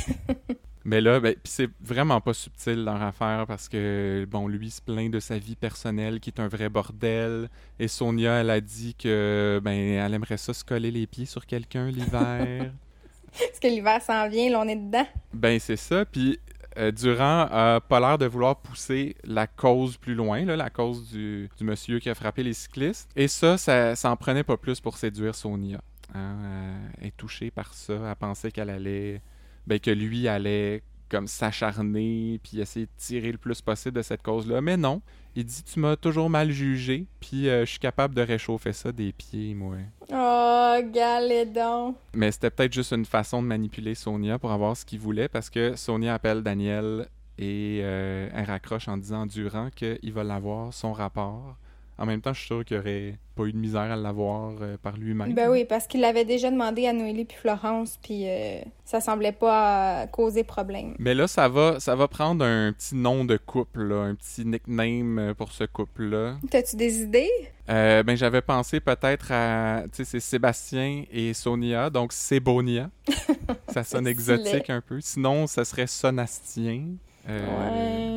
[0.87, 5.11] Mais là, ben, c'est vraiment pas subtil leur affaire parce que, bon, lui se plaint
[5.11, 7.49] de sa vie personnelle qui est un vrai bordel.
[7.77, 11.45] Et Sonia, elle a dit que, ben, elle aimerait ça se coller les pieds sur
[11.45, 12.71] quelqu'un l'hiver.
[13.37, 15.05] Parce que l'hiver s'en vient, là, on est dedans.
[15.33, 16.05] ben, c'est ça.
[16.05, 16.39] Puis
[16.77, 21.49] euh, Durand a pas l'air de vouloir pousser la cause plus loin, la cause du,
[21.61, 23.09] monsieur qui a frappé les cyclistes.
[23.15, 25.81] Et ça, ça, ça en prenait pas plus pour séduire Sonia.
[26.13, 27.93] Hein, euh, elle est touchée par ça.
[27.93, 29.21] Elle pensait qu'elle allait.
[29.65, 34.21] Ben, que lui allait comme s'acharner puis essayer de tirer le plus possible de cette
[34.21, 34.61] cause-là.
[34.61, 35.01] Mais non.
[35.39, 38.91] Il dit Tu m'as toujours mal jugé, puis euh, je suis capable de réchauffer ça
[38.91, 39.75] des pieds, moi.
[40.11, 41.93] Oh, galédon.
[42.15, 45.51] Mais c'était peut-être juste une façon de manipuler Sonia pour avoir ce qu'il voulait parce
[45.51, 50.91] que Sonia appelle Daniel et euh, elle raccroche en disant Durant qu'il va l'avoir, son
[50.91, 51.55] rapport.
[51.99, 54.77] En même temps, je suis sûr qu'il aurait pas eu de misère à l'avoir euh,
[54.81, 55.33] par lui-même.
[55.33, 59.31] Ben oui, parce qu'il l'avait déjà demandé à Noélie puis Florence, puis euh, ça semblait
[59.31, 60.95] pas euh, causer problème.
[60.99, 64.45] Mais là, ça va, ça va prendre un petit nom de couple, là, un petit
[64.45, 66.37] nickname euh, pour ce couple-là.
[66.49, 67.29] T'as-tu des idées?
[67.69, 72.89] Euh, ben, j'avais pensé peut-être à, tu sais, c'est Sébastien et Sonia, donc Sébonia.
[73.69, 74.99] ça sonne exotique un peu.
[75.01, 76.83] Sinon, ça serait Sonastien.
[77.29, 78.16] Euh, Ouais.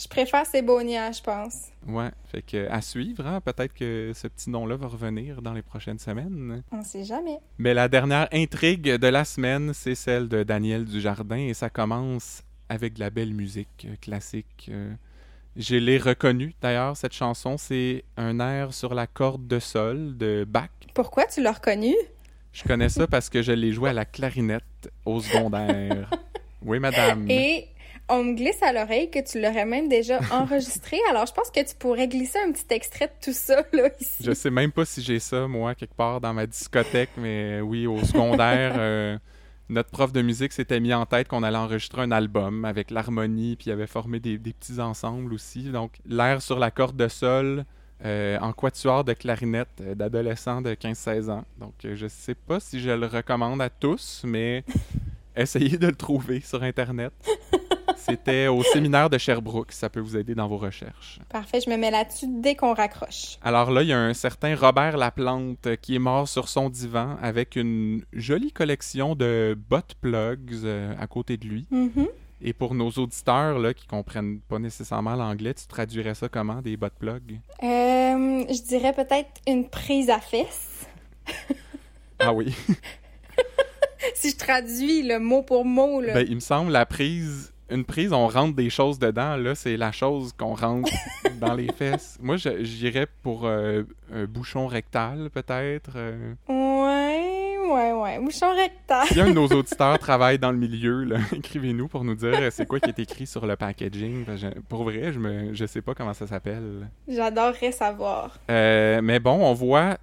[0.00, 1.68] Je préfère Sébonia, je pense.
[1.86, 5.62] Ouais, fait que à suivre, hein, peut-être que ce petit nom-là va revenir dans les
[5.62, 6.62] prochaines semaines.
[6.72, 7.38] On sait jamais.
[7.58, 12.42] Mais la dernière intrigue de la semaine, c'est celle de Daniel Dujardin et ça commence
[12.68, 14.68] avec de la belle musique euh, classique.
[14.70, 14.92] euh.
[15.56, 20.44] Je l'ai reconnu d'ailleurs, cette chanson, c'est un air sur la corde de sol de
[20.48, 20.70] Bach.
[20.94, 21.94] Pourquoi tu l'as reconnu?
[22.52, 26.10] Je connais ça parce que je l'ai joué à la clarinette au secondaire.
[26.66, 27.30] Oui, madame.
[27.30, 27.68] Et
[28.08, 30.98] on me glisse à l'oreille que tu l'aurais même déjà enregistré.
[31.10, 34.22] Alors, je pense que tu pourrais glisser un petit extrait de tout ça, là, ici.
[34.24, 37.86] Je sais même pas si j'ai ça, moi, quelque part dans ma discothèque, mais oui,
[37.86, 39.18] au secondaire, euh,
[39.68, 43.56] notre prof de musique s'était mis en tête qu'on allait enregistrer un album avec l'harmonie,
[43.56, 45.64] puis il avait formé des, des petits ensembles aussi.
[45.64, 47.64] Donc, l'air sur la corde de sol,
[48.04, 51.44] euh, en quatuor de clarinette euh, d'adolescents de 15-16 ans.
[51.58, 54.62] Donc, euh, je sais pas si je le recommande à tous, mais
[55.36, 57.12] essayez de le trouver sur Internet.
[58.06, 61.20] C'était au séminaire de Sherbrooke, ça peut vous aider dans vos recherches.
[61.30, 63.38] Parfait, je me mets là-dessus dès qu'on raccroche.
[63.42, 67.16] Alors là, il y a un certain Robert Laplante qui est mort sur son divan
[67.22, 71.66] avec une jolie collection de butt plugs euh, à côté de lui.
[71.70, 72.08] Mhm.
[72.42, 76.76] Et pour nos auditeurs là, qui comprennent pas nécessairement l'anglais, tu traduirais ça comment, des
[76.76, 77.40] butt plugs?
[77.62, 80.86] Euh, je dirais peut-être une prise à fesses.
[82.18, 82.54] Ah oui.
[84.14, 86.12] si je traduis le mot pour mot, là.
[86.12, 87.53] ben, il me semble, la prise...
[87.70, 89.36] Une prise, on rentre des choses dedans.
[89.36, 90.90] Là, c'est la chose qu'on rentre
[91.40, 92.18] dans les fesses.
[92.20, 95.92] Moi, je- j'irais pour euh, un bouchon rectal, peut-être.
[95.96, 96.34] euh.
[96.48, 98.18] Ouais, ouais, ouais.
[98.18, 99.06] Bouchon rectal.
[99.08, 102.50] Si un de nos auditeurs travaille dans le milieu, là, écrivez-nous pour nous dire euh,
[102.50, 104.24] c'est quoi qui est écrit sur le packaging.
[104.68, 106.88] Pour vrai, je me je sais pas comment ça s'appelle.
[107.08, 108.38] J'adorerais savoir.
[108.50, 109.96] Euh, mais bon, on voit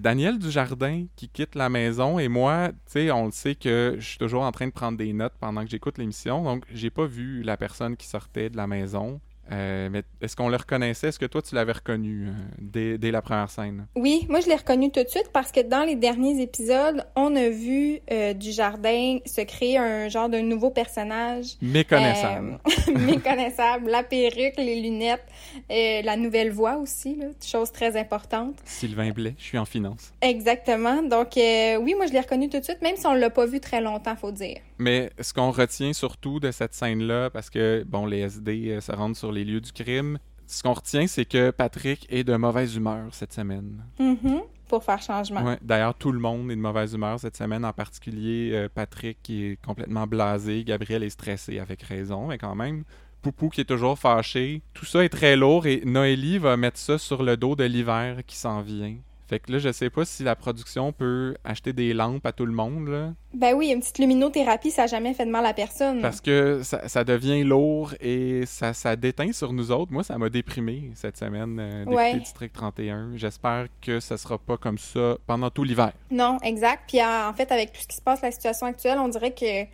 [0.00, 4.18] Daniel Dujardin qui quitte la maison et moi, tu on le sait que je suis
[4.18, 7.42] toujours en train de prendre des notes pendant que j'écoute l'émission, donc j'ai pas vu
[7.42, 9.20] la personne qui sortait de la maison.
[9.52, 11.08] Euh, mais est-ce qu'on le reconnaissait?
[11.08, 13.86] Est-ce que toi, tu l'avais reconnu euh, dès, dès la première scène?
[13.94, 17.34] Oui, moi je l'ai reconnu tout de suite parce que dans les derniers épisodes, on
[17.36, 22.58] a vu euh, du jardin se créer un genre d'un nouveau personnage Méconnaissable.
[22.96, 25.26] méconnaissable, la perruque, les lunettes,
[25.68, 28.56] la nouvelle voix aussi, là, chose très importante.
[28.64, 30.12] Sylvain Blais, je suis en finance.
[30.20, 31.02] Exactement.
[31.02, 33.60] Donc oui, moi je l'ai reconnu tout de suite, même si on l'a pas vu
[33.60, 34.58] très longtemps, faut dire.
[34.78, 39.16] Mais ce qu'on retient surtout de cette scène-là, parce que, bon, les SD se rendent
[39.16, 43.08] sur les lieux du crime, ce qu'on retient, c'est que Patrick est de mauvaise humeur
[43.12, 43.84] cette semaine.
[43.98, 44.42] Mhm.
[44.68, 45.42] Pour faire changement.
[45.42, 49.18] Ouais, D'ailleurs, tout le monde est de mauvaise humeur cette semaine, en particulier euh, Patrick
[49.22, 52.82] qui est complètement blasé, Gabriel est stressé avec raison, mais quand même.
[53.22, 54.62] Poupou qui est toujours fâché.
[54.74, 58.18] Tout ça est très lourd et Noélie va mettre ça sur le dos de l'hiver
[58.26, 58.96] qui s'en vient.
[59.28, 62.46] Fait que là, je sais pas si la production peut acheter des lampes à tout
[62.46, 63.12] le monde, là.
[63.34, 66.00] Ben oui, une petite luminothérapie, ça n'a jamais fait de mal à personne.
[66.00, 69.92] Parce que ça, ça devient lourd et ça, ça déteint sur nous autres.
[69.92, 72.18] Moi, ça m'a déprimé cette semaine euh, Ouais.
[72.18, 73.12] District 31.
[73.16, 75.92] J'espère que ça sera pas comme ça pendant tout l'hiver.
[76.10, 76.84] Non, exact.
[76.86, 79.64] Puis en fait, avec tout ce qui se passe, la situation actuelle, on dirait que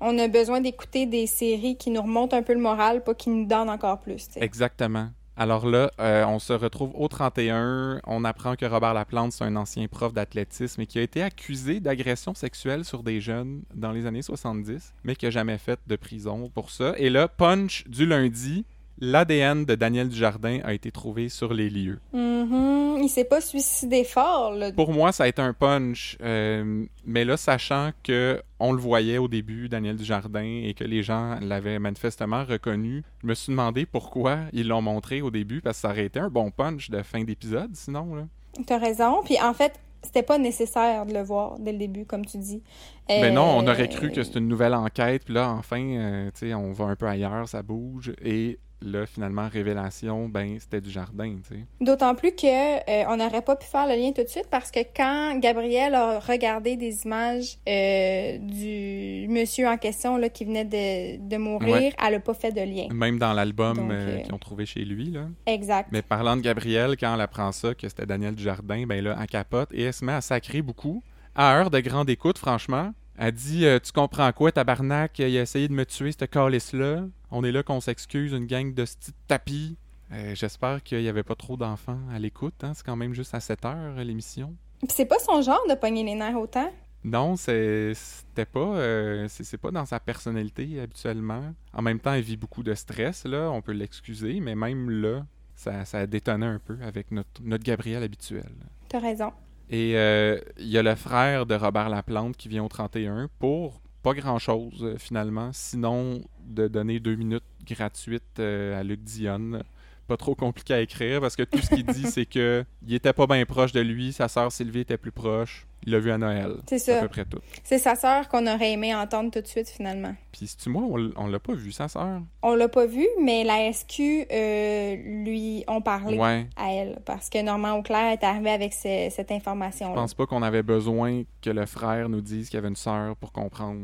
[0.00, 3.28] on a besoin d'écouter des séries qui nous remontent un peu le moral, pas qui
[3.28, 4.28] nous donnent encore plus.
[4.36, 5.08] Exactement.
[5.40, 8.02] Alors là, euh, on se retrouve au 31.
[8.06, 11.80] On apprend que Robert Laplante, c'est un ancien prof d'athlétisme et qui a été accusé
[11.80, 15.96] d'agression sexuelle sur des jeunes dans les années 70, mais qui n'a jamais fait de
[15.96, 16.92] prison pour ça.
[16.98, 18.66] Et là, punch du lundi,
[19.00, 22.00] l'ADN de Daniel Dujardin a été trouvé sur les lieux.
[22.12, 22.98] Mhm.
[23.02, 24.72] Il s'est pas suicidé fort, là.
[24.72, 29.16] Pour moi, ça a été un punch, euh, mais là, sachant que on le voyait
[29.18, 33.86] au début, Daniel Dujardin, et que les gens l'avaient manifestement reconnu, je me suis demandé
[33.86, 37.02] pourquoi ils l'ont montré au début, parce que ça aurait été un bon punch de
[37.02, 38.14] fin d'épisode, sinon.
[38.14, 38.26] Là.
[38.66, 39.22] T'as raison.
[39.24, 42.62] Puis en fait, c'était pas nécessaire de le voir dès le début, comme tu dis.
[43.08, 46.30] Mais non, on Euh, aurait cru que c'est une nouvelle enquête, puis là, enfin, euh,
[46.34, 50.80] tu sais, on va un peu ailleurs, ça bouge, et là, finalement, révélation, ben, c'était
[50.80, 51.64] du jardin, tu sais.
[51.80, 54.70] D'autant plus que euh, on n'aurait pas pu faire le lien tout de suite parce
[54.70, 60.64] que quand Gabrielle a regardé des images euh, du monsieur en question là, qui venait
[60.64, 61.92] de, de mourir, Ouais.
[62.06, 62.88] elle a pas fait de lien.
[62.92, 65.26] Même dans l'album euh, qu'ils ont trouvé chez lui, là.
[65.46, 65.88] Exact.
[65.92, 69.26] Mais parlant de Gabrielle, quand elle apprend ça, que c'était Daniel Dujardin, ben là, elle
[69.26, 71.02] capote et elle se met à sacrer beaucoup.
[71.34, 75.18] À heure de grande écoute, franchement, elle dit euh, Tu comprends quoi, tabarnak?
[75.18, 77.04] Il a essayé de me tuer, ce calice-là.
[77.30, 79.76] On est là qu'on s'excuse, une gang de petits tapis.
[80.10, 82.64] Euh, J'espère qu'il n'y avait pas trop d'enfants à l'écoute.
[82.64, 82.72] Hein?
[82.74, 84.56] C'est quand même juste à 7 heures, euh, l'émission.
[84.78, 86.72] Puis c'est pas son genre de pogner les nerfs autant?
[87.04, 91.54] Non, c'était pas, euh, c'est c'est pas dans sa personnalité habituellement.
[91.74, 95.24] En même temps, elle vit beaucoup de stress là, on peut l'excuser, mais même là,
[95.54, 98.50] ça, ça a détonné un peu avec notre, notre Gabriel habituel.
[98.88, 99.32] T'as raison.
[99.70, 103.80] Et euh, il y a le frère de Robert Laplante qui vient au 31 pour
[104.02, 109.62] pas grand-chose euh, finalement, sinon de donner deux minutes gratuites euh, à Luc Dionne.
[110.10, 113.12] Pas trop compliqué à écrire parce que tout ce qu'il dit, c'est que il était
[113.12, 115.68] pas bien proche de lui, sa sœur Sylvie était plus proche.
[115.86, 116.56] Il l'a vu à Noël.
[116.68, 117.02] C'est C'est à ça.
[117.02, 117.38] peu près tout.
[117.62, 120.12] C'est sa sœur qu'on aurait aimé entendre tout de suite finalement.
[120.32, 122.22] Puis si tu moi, on, on l'a pas vu, sa sœur?
[122.42, 124.00] On l'a pas vu, mais la SQ
[124.32, 126.46] euh, lui ont parlé Ouais.
[126.56, 129.94] à elle parce que Normand Auclair est arrivé avec ce- cette Je information-là.
[129.94, 133.14] pense pas qu'on avait besoin que le frère nous dise qu'il y avait une sœur
[133.16, 133.80] pour comprendre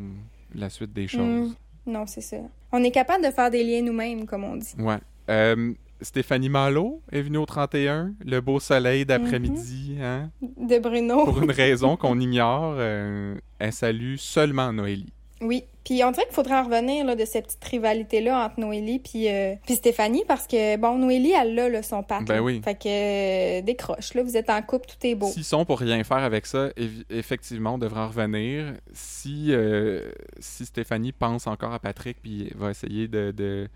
[0.57, 1.57] la suite des choses.
[1.87, 2.39] Non, c'est ça.
[2.73, 4.75] On est capable de faire des liens nous-mêmes, comme on dit.
[4.81, 4.99] Ouais.
[5.31, 10.31] Euh, Stéphanie Malo est venue au 31, le beau soleil d'après-midi, hein?
[10.43, 11.25] De Bruno.
[11.25, 15.13] Pour une raison qu'on ignore, euh, elle salue seulement Noélie.
[15.41, 15.65] Oui.
[15.85, 19.29] Puis on dirait qu'il faudrait en revenir là, de cette petite rivalité-là entre Noélie puis,
[19.29, 22.25] euh, puis Stéphanie parce que, bon, Noélie, elle a là, son pack.
[22.25, 22.43] Ben là.
[22.43, 22.61] oui.
[22.65, 25.29] Fait que euh, décroche, là, vous êtes en couple, tout est beau.
[25.29, 26.71] S'ils sont pour rien faire avec ça,
[27.09, 28.75] effectivement, on devrait en revenir.
[28.93, 33.69] Si, euh, si Stéphanie pense encore à Patrick puis va essayer de, de,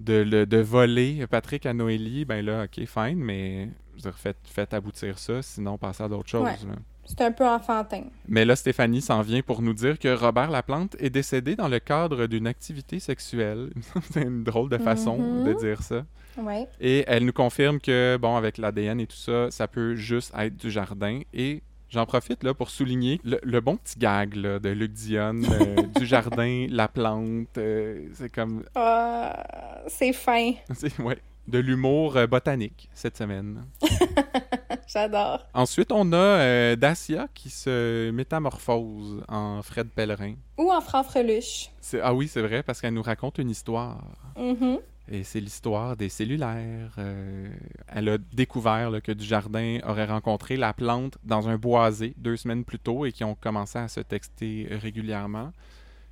[0.00, 4.18] de, le- de voler Patrick à Noélie, ben là, ok, fine, mais je veux dire,
[4.18, 6.42] faites, faites aboutir ça, sinon passez à d'autres choses.
[6.44, 6.74] Ouais.
[7.04, 8.04] C'est un peu enfantin.
[8.28, 11.80] Mais là, Stéphanie s'en vient pour nous dire que Robert Laplante est décédé dans le
[11.80, 13.70] cadre d'une activité sexuelle.
[14.12, 15.44] C'est une drôle de façon Mhm.
[15.44, 16.04] de dire ça.
[16.38, 16.68] Ouais.
[16.80, 20.56] Et elle nous confirme que, bon, avec l'ADN et tout ça, ça peut juste être
[20.56, 21.20] du jardin.
[21.34, 25.46] Et j'en profite là pour souligner le, le bon petit gag là, de Luc Dionne,
[25.50, 27.58] euh, du jardin, la plante.
[27.58, 28.64] euh, c'est comme.
[28.74, 30.52] Ah, c'est fin.
[30.74, 33.64] c'est- ouais, de l'humour euh, botanique cette semaine.
[34.86, 35.46] J'adore.
[35.54, 40.34] Ensuite, on a Dacia qui se métamorphose en Fred Pellerin.
[40.58, 41.70] Ou en franc-freluche.
[41.80, 44.02] C'est- Ah oui, c'est vrai, parce qu'elle nous raconte une histoire.
[44.36, 44.78] Mhm.
[45.10, 46.94] Et c'est l'histoire des cellulaires.
[46.98, 47.48] Euh,
[47.88, 52.64] elle a découvert là, que Dujardin aurait rencontré la plante dans un boisé deux semaines
[52.64, 55.52] plus tôt et qui ont commencé à se texter régulièrement.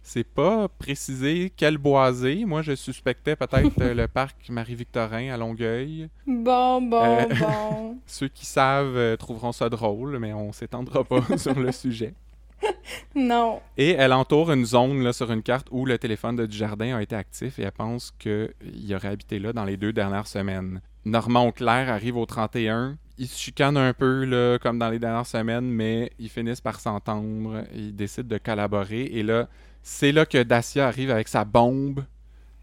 [0.02, 2.44] C'est pas précisé quel boisé.
[2.46, 6.08] Moi, je suspectais peut-être euh, le parc Marie-Victorin à Longueuil.
[6.26, 7.98] Bon, bon, Euh, bon.
[8.06, 12.14] Ceux qui savent trouveront ça drôle, mais on s'étendra pas sur le sujet.
[13.14, 13.60] Non.
[13.76, 17.02] Et elle entoure une zone là, sur une carte où le téléphone de Dujardin a
[17.02, 20.80] été actif et elle pense qu'il aurait habité là dans les deux dernières semaines.
[21.04, 22.96] Normand Auclair arrive au 31.
[23.18, 26.80] Ils se chicanent un peu là, comme dans les dernières semaines, mais ils finissent par
[26.80, 27.64] s'entendre.
[27.74, 29.02] Ils décident de collaborer.
[29.04, 29.48] Et là,
[29.82, 32.04] c'est là que Dacia arrive avec sa bombe.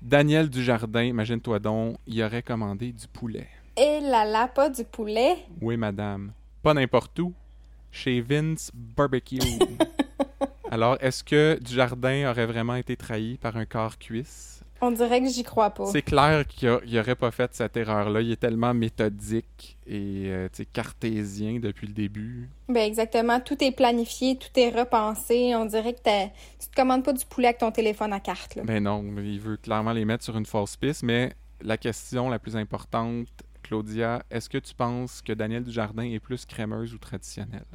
[0.01, 3.47] Daniel Dujardin, imagine-toi donc, il aurait commandé du poulet.
[3.75, 5.37] Et la la pas du poulet.
[5.61, 6.31] Oui, madame.
[6.61, 7.33] Pas n'importe où.
[7.97, 9.39] Chez Vince Barbecue.
[10.71, 14.61] Alors, est-ce que Dujardin aurait vraiment été trahi par un corps cuisse?
[14.81, 15.87] On dirait que j'y crois pas.
[15.87, 18.21] C'est clair qu'il n'aurait pas fait cette erreur-là.
[18.21, 22.51] Il est tellement méthodique et euh, cartésien depuis le début.
[22.69, 23.39] Ben exactement.
[23.39, 25.55] Tout est planifié, tout est repensé.
[25.55, 26.25] On dirait que
[26.59, 28.53] tu te commandes pas du poulet avec ton téléphone à carte.
[28.53, 28.63] Là.
[28.63, 31.01] Ben non, il veut clairement les mettre sur une fausse piste.
[31.01, 33.27] Mais la question la plus importante,
[33.63, 37.65] Claudia, est-ce que tu penses que Daniel Dujardin est plus crémeuse ou traditionnelle?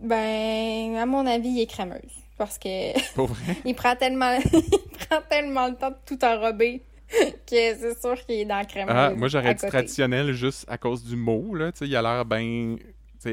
[0.00, 2.00] Ben, à mon avis, il est crémeuse.
[2.38, 2.68] Parce que.
[3.64, 4.38] il, prend tellement...
[4.52, 8.64] il prend tellement le temps de tout enrober que c'est sûr qu'il est dans la
[8.64, 8.94] crémeuse.
[8.96, 11.54] Ah, moi, j'aurais dit traditionnel juste à cause du mot.
[11.54, 11.72] Là.
[11.80, 12.76] il a l'air bien.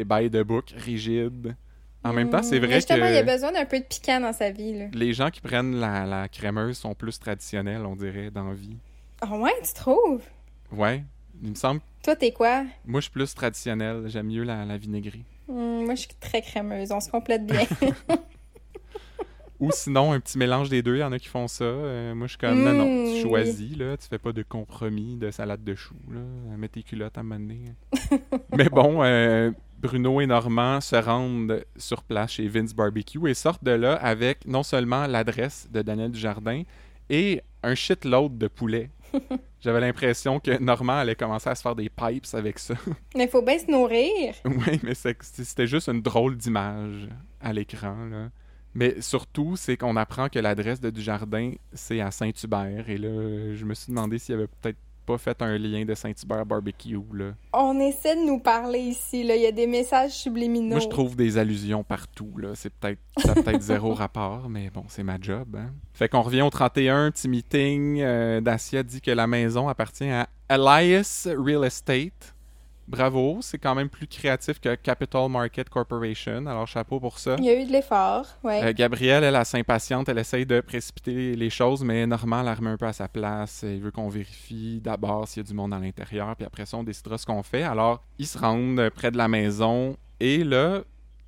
[0.05, 1.55] bail de bouc, rigide.
[2.03, 3.11] En même temps, c'est vrai justement, que...
[3.11, 4.73] il a besoin d'un peu de piquant dans sa vie.
[4.73, 4.85] Là.
[4.93, 8.77] Les gens qui prennent la, la crémeuse sont plus traditionnels, on dirait, dans la vie.
[9.21, 10.23] Ah ouais, tu trouves?
[10.71, 11.03] Ouais,
[11.41, 11.81] il me semble...
[12.03, 12.63] Toi, t'es quoi?
[12.85, 14.03] Moi, je suis plus traditionnel.
[14.07, 15.25] J'aime mieux la, la vinaigrie.
[15.47, 16.91] Hmm, moi, je suis très crémeuse.
[16.91, 17.65] On se complète bien.
[19.59, 20.97] Ou sinon, un petit mélange des deux.
[20.97, 21.63] Il y en a qui font ça.
[21.63, 23.97] Euh, moi, je suis comme, non, non, tu hmm, choisis, là.
[23.97, 26.19] Tu fais pas de compromis de salade de choux, là.
[26.57, 27.61] Mets tes culottes à mener.
[28.55, 33.63] Mais bon, euh, Bruno et Normand se rendent sur place chez Vince Barbecue et sortent
[33.63, 36.63] de là avec non seulement l'adresse de Daniel Dujardin
[37.09, 38.89] et un shitload de poulet.
[39.67, 42.75] J'avais l'impression que Normand allait commencer à se faire des pipes avec ça.
[43.17, 44.33] Mais il faut bien se nourrir.
[44.45, 47.09] oui, mais c'était juste une drôle d'image
[47.41, 48.29] à l'écran.
[48.73, 52.89] Mais surtout, c'est qu'on apprend que l'adresse de Dujardin, c'est à Saint-Hubert.
[52.89, 55.95] Et là, je me suis demandé s'il y avait peut-être pas fait un lien de
[55.95, 56.99] Saint-Hubert Barbecue.
[57.13, 57.31] Là.
[57.53, 59.23] On essaie de nous parler ici.
[59.23, 59.35] Là.
[59.37, 60.75] Il y a des messages subliminaux.
[60.75, 62.31] Moi, je trouve des allusions partout.
[62.37, 62.49] Là.
[62.55, 65.55] C'est peut-être, ça peut-être zéro rapport, mais bon, c'est ma job.
[65.57, 65.71] Hein.
[65.93, 68.01] Fait qu'on revient au 31, petit meeting.
[68.01, 72.35] Euh, Dacia dit que la maison appartient à Elias Real Estate
[72.87, 77.35] bravo, c'est quand même plus créatif que Capital Market Corporation, alors chapeau pour ça.
[77.39, 78.63] Il y a eu de l'effort, ouais.
[78.63, 82.71] Euh, Gabrielle, elle, elle s'impatiente, elle essaye de précipiter les choses, mais Normand la remet
[82.71, 83.63] un peu à sa place.
[83.63, 86.77] Il veut qu'on vérifie d'abord s'il y a du monde à l'intérieur, puis après ça,
[86.77, 87.63] on décidera ce qu'on fait.
[87.63, 90.81] Alors, ils se rendent près de la maison, et là,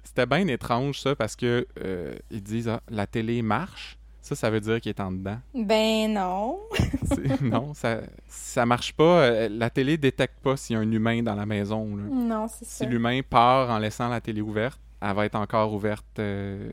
[0.03, 3.98] c'était bien étrange ça, parce que euh, ils disent ah, la télé marche.
[4.29, 5.39] Ça, ça veut dire qu'il est en dedans?
[5.55, 6.59] Ben non.
[7.41, 9.21] non, ça, ça marche pas.
[9.23, 11.83] Euh, la télé détecte pas s'il y a un humain dans la maison.
[11.87, 12.85] Non, c'est ça.
[12.85, 16.69] Si l'humain part en laissant la télé ouverte, elle va être encore ouverte euh,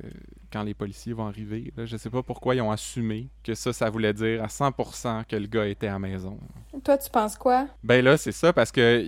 [0.52, 1.72] quand les policiers vont arriver.
[1.78, 1.86] Là.
[1.86, 5.36] Je sais pas pourquoi ils ont assumé que ça, ça voulait dire à 100% que
[5.36, 6.38] le gars était à la maison.
[6.84, 7.68] Toi, tu penses quoi?
[7.82, 9.02] Ben là, c'est ça, parce que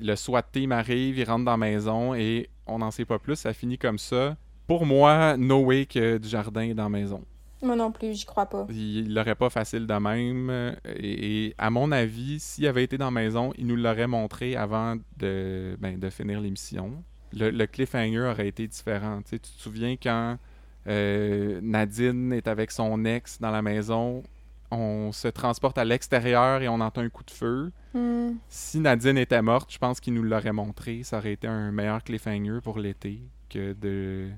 [0.00, 3.34] le SWAT team arrive, il rentre dans la maison et on n'en sait pas plus,
[3.34, 4.36] ça finit comme ça.
[4.68, 7.24] Pour moi, no way que du jardin est dans la maison.
[7.62, 8.66] Moi non plus, j'y crois pas.
[8.70, 10.76] Il l'aurait pas facile de même.
[10.96, 14.96] Et, à mon avis, s'il avait été dans la maison, il nous l'aurait montré avant
[15.16, 17.02] de, ben, de finir l'émission.
[17.32, 19.20] Le, cliffhanger aurait été différent.
[19.28, 20.38] Tu, te souviens quand
[20.86, 24.22] euh, Nadine est avec son ex dans la maison,
[24.70, 27.72] on se transporte à l'extérieur et on entend un coup de feu.
[27.94, 28.32] Hmm.
[28.48, 31.02] Si Nadine était morte, je pense qu'il nous l'aurait montré.
[31.02, 34.28] Ça aurait été un meilleur cliffhanger pour l'été que de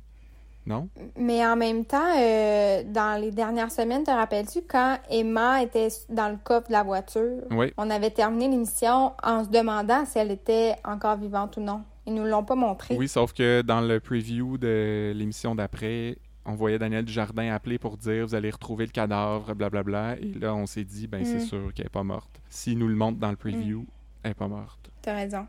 [0.67, 0.89] non?
[1.17, 6.29] Mais en même temps, euh, dans les dernières semaines, te rappelles-tu, quand Emma était dans
[6.29, 7.43] le coffre de la voiture,
[7.77, 11.83] on avait terminé l'émission en se demandant si elle était encore vivante ou non.
[12.07, 12.97] Ils nous l'ont pas montré.
[12.97, 17.97] Oui, sauf que dans le preview de l'émission d'après, on voyait Daniel Dujardin appeler pour
[17.97, 20.17] dire vous allez retrouver le cadavre, blablabla.
[20.19, 21.47] Et là, on s'est dit, ben c'est mm.
[21.47, 22.41] sûr qu'elle est pas morte.
[22.49, 23.87] S'ils nous le montrent dans le preview, mm.
[24.25, 24.91] elle est pas morte.
[25.03, 25.47] T'as raison.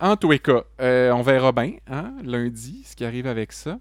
[0.00, 3.78] En tous les cas, euh, on verra bien, hein, lundi, ce qui arrive avec ça.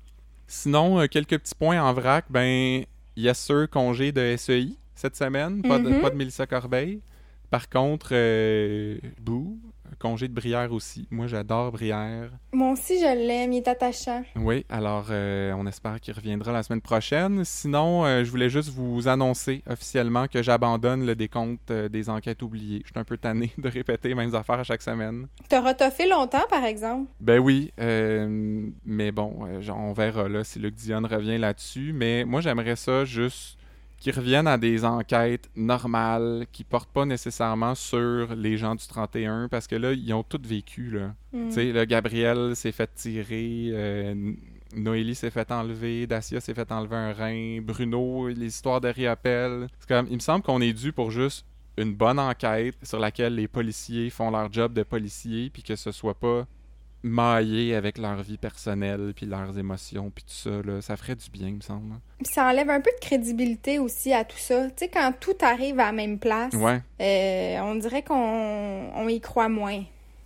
[0.47, 2.25] Sinon, euh, quelques petits points en vrac.
[2.29, 2.83] Ben,
[3.15, 5.61] yes sir, congé de SEI cette semaine.
[5.61, 6.01] Pas, de, mm-hmm.
[6.01, 7.01] pas de Mélissa Corbeil.
[7.49, 9.59] Par contre, euh, Boo,
[9.99, 11.07] congé de Brière aussi.
[11.11, 12.31] Moi, j'adore Brière.
[12.51, 13.53] Moi aussi, je l'aime.
[13.53, 14.23] Il est attachant.
[14.35, 17.43] Oui, alors euh, on espère qu'il reviendra la semaine prochaine.
[17.45, 22.41] Sinon, euh, je voulais juste vous annoncer officiellement que j'abandonne le décompte euh, des enquêtes
[22.41, 22.81] oubliées.
[22.85, 25.27] Je suis un peu tanné de répéter les mêmes affaires à chaque semaine.
[25.49, 27.09] T'auras toffé longtemps, par exemple?
[27.19, 31.93] Ben oui, mais bon, on verra là si Luc Dion revient là-dessus.
[31.93, 33.57] Mais moi, j'aimerais ça juste
[34.03, 39.47] qui reviennent à des enquêtes normales, qui portent pas nécessairement sur les gens du 31,
[39.47, 41.13] parce que là, ils ont tout vécu, là.
[41.31, 41.47] Mm.
[41.47, 44.33] Tu sais, là, Gabriel s'est fait tirer, euh,
[44.75, 49.67] Noélie s'est fait enlever, Dacia s'est fait enlever un rein, Bruno, les histoires de Riappel.
[49.87, 51.45] Comme, il me semble qu'on est dû pour juste
[51.77, 55.93] une bonne enquête sur laquelle les policiers font leur job de policiers, puis que ce
[55.93, 56.45] soit pas
[57.03, 61.29] maillés avec leur vie personnelle, puis leurs émotions, puis tout ça, là, ça ferait du
[61.29, 61.95] bien, il me semble.
[62.23, 64.67] Puis ça enlève un peu de crédibilité aussi à tout ça.
[64.67, 66.81] Tu sais, quand tout arrive à la même place, ouais.
[67.01, 69.83] Euh, on dirait qu'on on y croit moins.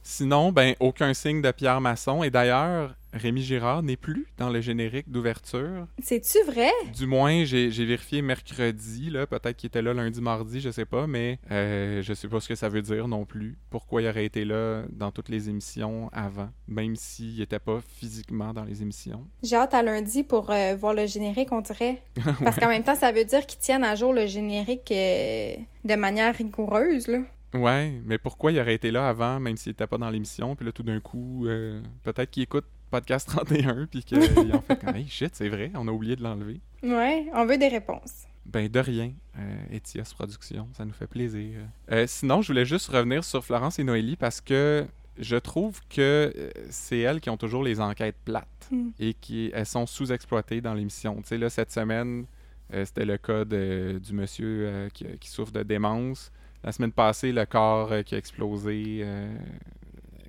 [0.09, 2.23] Sinon, ben, aucun signe de Pierre Masson.
[2.23, 5.85] Et d'ailleurs, Rémi Girard n'est plus dans le générique d'ouverture.
[6.01, 6.71] C'est-tu vrai?
[6.95, 9.27] Du moins, j'ai vérifié mercredi, là.
[9.27, 12.47] Peut-être qu'il était là lundi, mardi, je sais pas, mais euh, je sais pas ce
[12.47, 13.57] que ça veut dire non plus.
[13.69, 18.53] Pourquoi il aurait été là dans toutes les émissions avant, même s'il était pas physiquement
[18.53, 19.27] dans les émissions.
[19.43, 22.01] J'ai hâte à lundi pour euh, voir le générique, on dirait.
[22.43, 25.95] Parce qu'en même temps, ça veut dire qu'ils tiennent à jour le générique euh, de
[25.95, 27.19] manière rigoureuse, là.
[27.61, 30.65] Ouais, mais pourquoi il aurait été là avant, même s'il était pas dans l'émission, puis
[30.65, 34.17] là, tout d'un coup, euh, peut-être qu'il écoute Podcast 31, puis qu'il
[34.53, 36.61] en fait comme, hey, shit, c'est vrai, on a oublié de l'enlever.
[36.83, 38.23] Ouais, on veut des réponses.
[38.45, 41.59] Ben, de rien, euh, Etias Productions, ça nous fait plaisir.
[41.91, 44.85] Euh, sinon, je voulais juste revenir sur Florence et Noélie parce que
[45.19, 46.31] je trouve que
[46.69, 48.89] c'est elles qui ont toujours les enquêtes plates Mm.
[48.99, 51.15] et qui elles sont sous-exploitées dans l'émission.
[51.21, 52.25] Tu sais, là, cette semaine,
[52.73, 56.31] euh, c'était le cas de- du monsieur qui, qui souffre de démence.
[56.63, 59.33] La semaine passée, le corps euh, qui a explosé, euh,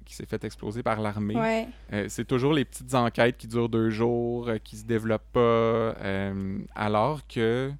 [0.04, 1.36] qui s'est fait exploser par l'armée.
[1.36, 1.66] Ouais.
[1.92, 5.40] Euh, c'est toujours les petites enquêtes qui durent deux jours, euh, qui se développent pas,
[5.40, 7.70] euh, alors que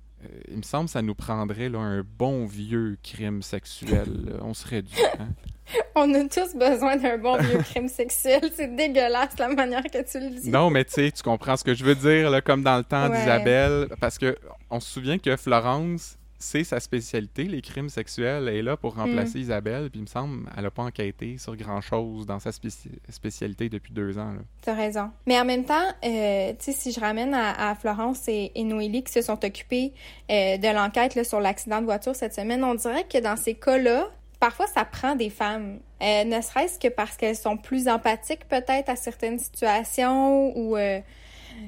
[0.50, 4.36] il me semble que ça nous prendrait là, un bon vieux crime sexuel.
[4.42, 4.96] On serait dû.
[5.20, 5.28] hein?
[5.94, 8.40] On a tous besoin d'un bon vieux crime sexuel.
[8.52, 10.50] C'est dégueulasse la manière que tu le dis.
[10.50, 12.82] Non, mais tu sais, tu comprends ce que je veux dire, là, comme dans le
[12.84, 13.16] temps Ouais.
[13.16, 14.36] d'Isabelle, parce que
[14.70, 18.48] on se souvient que Florence, c'est sa spécialité, les crimes sexuels.
[18.48, 21.56] Elle est là pour remplacer Isabelle, puis il me semble elle a pas enquêté sur
[21.56, 24.34] grand-chose dans sa spéci- spécialité depuis deux ans.
[24.62, 25.10] T'as raison.
[25.26, 25.74] Mais en même temps,
[26.04, 29.44] euh, tu sais, si je ramène à, à Florence et, et Noélie qui se sont
[29.44, 29.92] occupés
[30.30, 34.08] euh, de l'enquête sur l'accident de voiture cette semaine, on dirait que dans ces cas-là,
[34.38, 35.80] parfois ça prend des femmes.
[36.00, 40.76] Euh, ne serait-ce que parce qu'elles sont plus empathiques peut-être à certaines situations ou...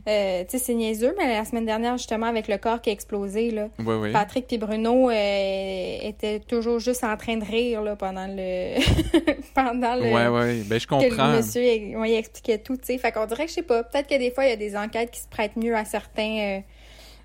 [0.08, 2.92] euh, tu sais, c'est niaiseux, mais la semaine dernière, justement, avec le corps qui a
[2.92, 4.12] explosé, là, Oui, oui.
[4.12, 8.74] Patrick et Bruno euh, étaient toujours juste en train de rire là, pendant le...
[9.54, 10.02] pendant le...
[10.12, 10.62] Ouais, ouais.
[10.66, 11.32] Ben, je que le comprends.
[11.36, 12.98] monsieur il- il expliquait tout, tu sais.
[12.98, 14.76] Fait qu'on dirait que je sais pas, peut-être que des fois il y a des
[14.76, 16.60] enquêtes qui se prêtent mieux à certains euh,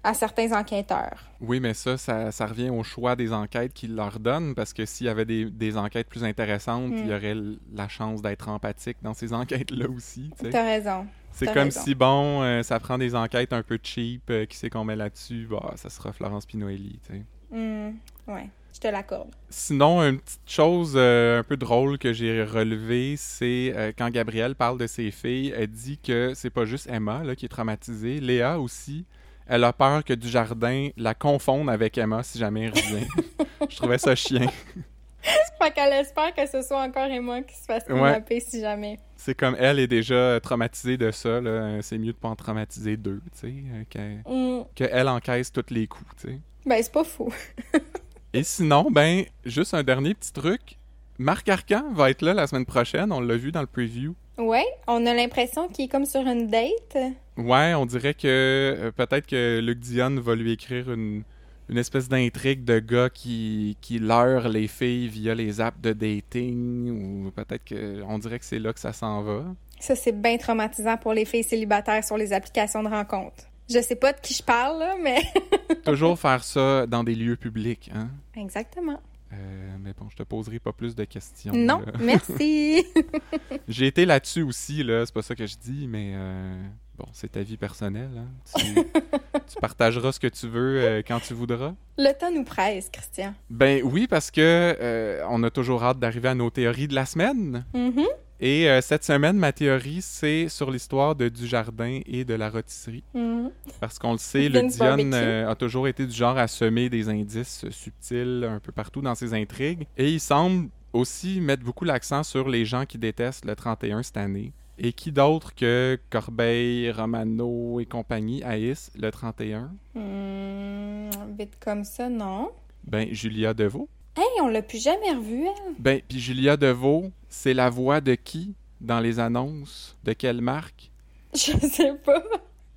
[0.05, 1.17] à certains enquêteurs.
[1.41, 4.85] Oui, mais ça, ça, ça revient au choix des enquêtes qu'ils leur donnent, parce que
[4.85, 6.97] s'il y avait des, des enquêtes plus intéressantes, Mm.
[6.97, 9.33] il y aurait l- la chance d'être empathique dans ces
[9.71, 10.29] enquêtes-là aussi.
[10.41, 10.49] tu.
[10.49, 11.05] T'as raison.
[11.31, 11.81] C'est comme raison.
[11.81, 14.95] si, bon, euh, ça prend des enquêtes un peu cheap, euh, qui sait qu'on met
[14.95, 17.21] là-dessus, bah, ça sera Florence Pinoelli, tu sais.
[17.51, 17.91] Hmm,
[18.27, 19.29] ouais, je te l'accorde.
[19.49, 24.55] Sinon, une petite chose euh, un peu drôle que j'ai relevée, c'est euh, quand Gabrielle
[24.55, 28.19] parle de ses filles, elle dit que c'est pas juste Emma là, qui est traumatisée,
[28.21, 29.05] Léa aussi.
[29.47, 33.07] Elle a peur que Dujardin la confonde avec Emma si jamais elle revient.
[33.69, 34.47] Je trouvais ça chien.
[35.61, 37.93] Fait qu'elle espère que ce soit encore Emma qui se fasse Ouais.
[37.95, 38.99] kidnapper si jamais.
[39.15, 41.81] C'est comme elle est déjà traumatisée de ça, là.
[41.81, 43.53] c'est mieux de pas en traumatiser deux, tu sais,
[43.97, 46.39] euh, que- qu'elle encaisse tous les coups, tu sais.
[46.65, 47.33] Ben c'est pas fou.
[48.33, 50.77] Et sinon, ben, juste un dernier petit truc.
[51.17, 54.13] Marc Arcan va être là la semaine prochaine, on l'a vu dans le preview.
[54.37, 56.97] Ouais, on a l'impression qu'il est comme sur une date.
[57.37, 61.23] Ouais, on dirait que euh, peut-être que Luc Dion va lui écrire une,
[61.69, 67.25] une espèce d'intrigue de gars qui, qui leurre les filles via les apps de dating,
[67.27, 69.43] ou peut-être que on dirait que c'est là que ça s'en va.
[69.79, 73.43] Ça c'est bien traumatisant pour les filles célibataires sur les applications de rencontres.
[73.69, 75.21] Je sais pas de qui je parle là, mais
[75.85, 78.09] Toujours faire ça dans des lieux publics, hein.
[78.35, 78.99] exactement.
[79.33, 81.51] Euh, mais bon, je te poserai pas plus de questions.
[81.53, 81.93] Non, là.
[81.99, 82.85] merci.
[83.67, 86.63] J'ai été là-dessus aussi, là, c'est pas ça que je dis, mais euh,
[86.97, 88.11] bon, c'est ta vie personnelle.
[88.17, 88.27] Hein.
[88.55, 88.65] Tu,
[89.47, 91.73] tu partageras ce que tu veux euh, quand tu voudras.
[91.97, 93.33] Le temps nous presse, Christian.
[93.49, 94.41] Ben oui, parce que
[94.79, 97.65] euh, on a toujours hâte d'arriver à nos théories de la semaine.
[97.73, 98.05] Mhm.
[98.41, 103.03] Et euh, cette semaine, ma théorie, c'est sur l'histoire de Dujardin et de la rôtisserie.
[103.13, 103.49] Mhm.
[103.79, 105.13] Parce qu'on le sait, le Dion
[105.47, 109.33] a toujours été du genre à semer des indices subtils un peu partout dans ses
[109.33, 109.87] intrigues.
[109.97, 114.17] Et il semble aussi mettre beaucoup l'accent sur les gens qui détestent le 31 cette
[114.17, 114.53] année.
[114.77, 119.71] Et qui d'autre que Corbeil, Romano et compagnie haïssent le 31?
[119.93, 122.51] Hmm, vite comme ça, non.
[122.83, 123.87] Ben, Julia Deveau.
[124.17, 125.73] Hey, on l'a plus jamais revu, elle.
[125.79, 129.97] Ben, puis Julia Deveau, c'est la voix de qui dans les annonces?
[130.03, 130.91] De quelle marque?
[131.33, 132.23] Je sais pas.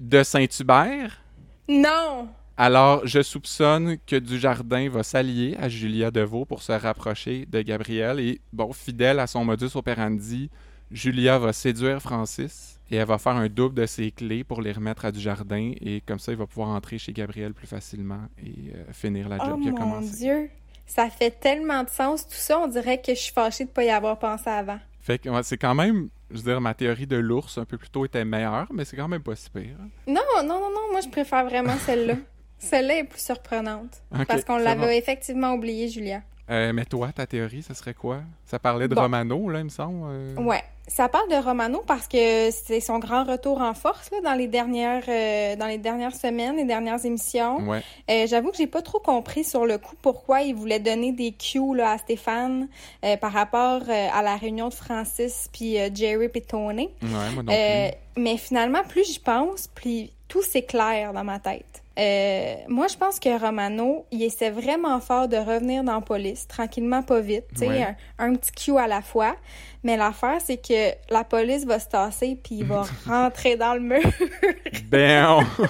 [0.00, 1.20] De Saint-Hubert?
[1.68, 2.28] Non!
[2.56, 8.18] Alors, je soupçonne que Dujardin va s'allier à Julia Deveau pour se rapprocher de Gabriel.
[8.18, 10.50] Et, bon, fidèle à son modus operandi,
[10.90, 14.72] Julia va séduire Francis et elle va faire un double de ses clés pour les
[14.72, 15.72] remettre à Dujardin.
[15.80, 19.38] Et comme ça, il va pouvoir entrer chez Gabriel plus facilement et euh, finir la
[19.40, 20.16] Oh job qui a mon commencé.
[20.16, 20.50] Dieu!
[20.86, 22.58] Ça fait tellement de sens, tout ça.
[22.58, 24.78] On dirait que je suis fâchée de pas y avoir pensé avant.
[25.00, 27.90] Fait que c'est quand même, je veux dire, ma théorie de l'ours un peu plus
[27.90, 29.76] tôt était meilleure, mais c'est quand même pas si pire.
[30.06, 30.90] Non, non, non, non.
[30.90, 32.14] Moi, je préfère vraiment celle-là.
[32.58, 34.02] Celle-là est plus surprenante.
[34.26, 34.92] Parce qu'on l'avait bon.
[34.92, 36.22] effectivement oublié, Julia.
[36.50, 38.20] Euh, mais toi, ta théorie, ça serait quoi?
[38.46, 39.02] Ça parlait de Bon.
[39.02, 40.06] Romano, là, il me semble.
[40.10, 40.34] euh.
[40.36, 44.32] Ouais, ça parle de Romano parce que c'est son grand retour en force là, dans
[44.32, 47.58] les dernières euh, dans les dernières semaines, les dernières émissions.
[47.68, 47.82] Ouais.
[48.10, 51.32] Euh, J'avoue que j'ai pas trop compris sur le coup pourquoi il voulait donner des
[51.32, 52.68] cues là, à Stéphane
[53.04, 56.88] euh, par rapport à la réunion de Francis puis Jerry puis Tony.
[57.02, 58.22] Ouais, moi non plus.
[58.22, 61.82] mais finalement, plus j'y pense, plus tout s'éclaire dans ma tête.
[61.98, 66.46] Euh, moi, je pense que Romano, il essaie vraiment fort de revenir dans la police,
[66.46, 67.82] tranquillement, pas vite, Ouais.
[68.18, 69.34] un, un petit cue à la fois.
[69.82, 73.80] Mais l'affaire, c'est que la police va se tasser puis il va rentrer dans le
[73.80, 74.00] mur.
[74.90, 75.64] Ben, on-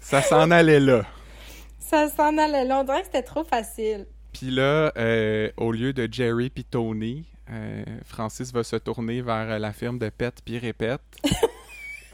[0.00, 1.02] ça s'en allait là.
[1.80, 2.80] Ça s'en allait là.
[2.80, 4.06] On dirait que c'était trop facile.
[4.32, 9.58] Puis là, euh, au lieu de Jerry puis Tony, euh, Francis va se tourner vers
[9.58, 11.00] la firme de Pet puis Répète.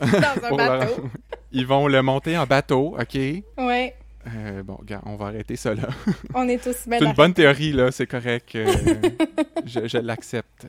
[0.12, 1.09] Dans un Pour leur- bateau.
[1.52, 3.14] Ils vont le monter en bateau, OK?
[3.59, 3.94] Ouais,
[4.26, 5.88] Euh, bon, on va arrêter ça là.
[6.34, 8.55] on est tous bien C'est une bonne théorie, là, c'est correct.
[8.57, 8.66] euh,
[9.66, 10.66] je je l'accepte.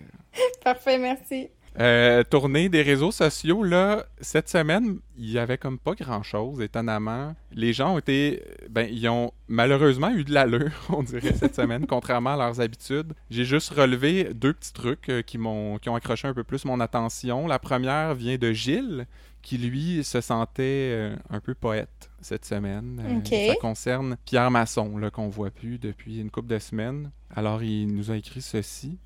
[0.63, 1.49] Parfait, merci.
[1.79, 7.35] Euh, tournée des réseaux sociaux, là, cette semaine, il y avait comme pas grand-chose, étonnamment.
[7.51, 8.43] Les gens ont été...
[8.69, 13.13] Ben, ils ont malheureusement eu de l'allure, on dirait, cette semaine, contrairement à leurs habitudes.
[13.29, 16.65] J'ai juste relevé deux petits trucs euh, qui m'ont qui ont accroché un peu plus
[16.65, 17.47] mon attention.
[17.47, 19.05] La première vient de Gilles,
[19.41, 23.21] qui, lui, se sentait euh, un peu poète cette semaine.
[23.31, 23.47] Euh.
[23.47, 27.11] Ça concerne Pierre Masson, là, qu'on voit plus depuis une couple de semaines.
[27.35, 28.97] Alors, il nous a écrit ceci.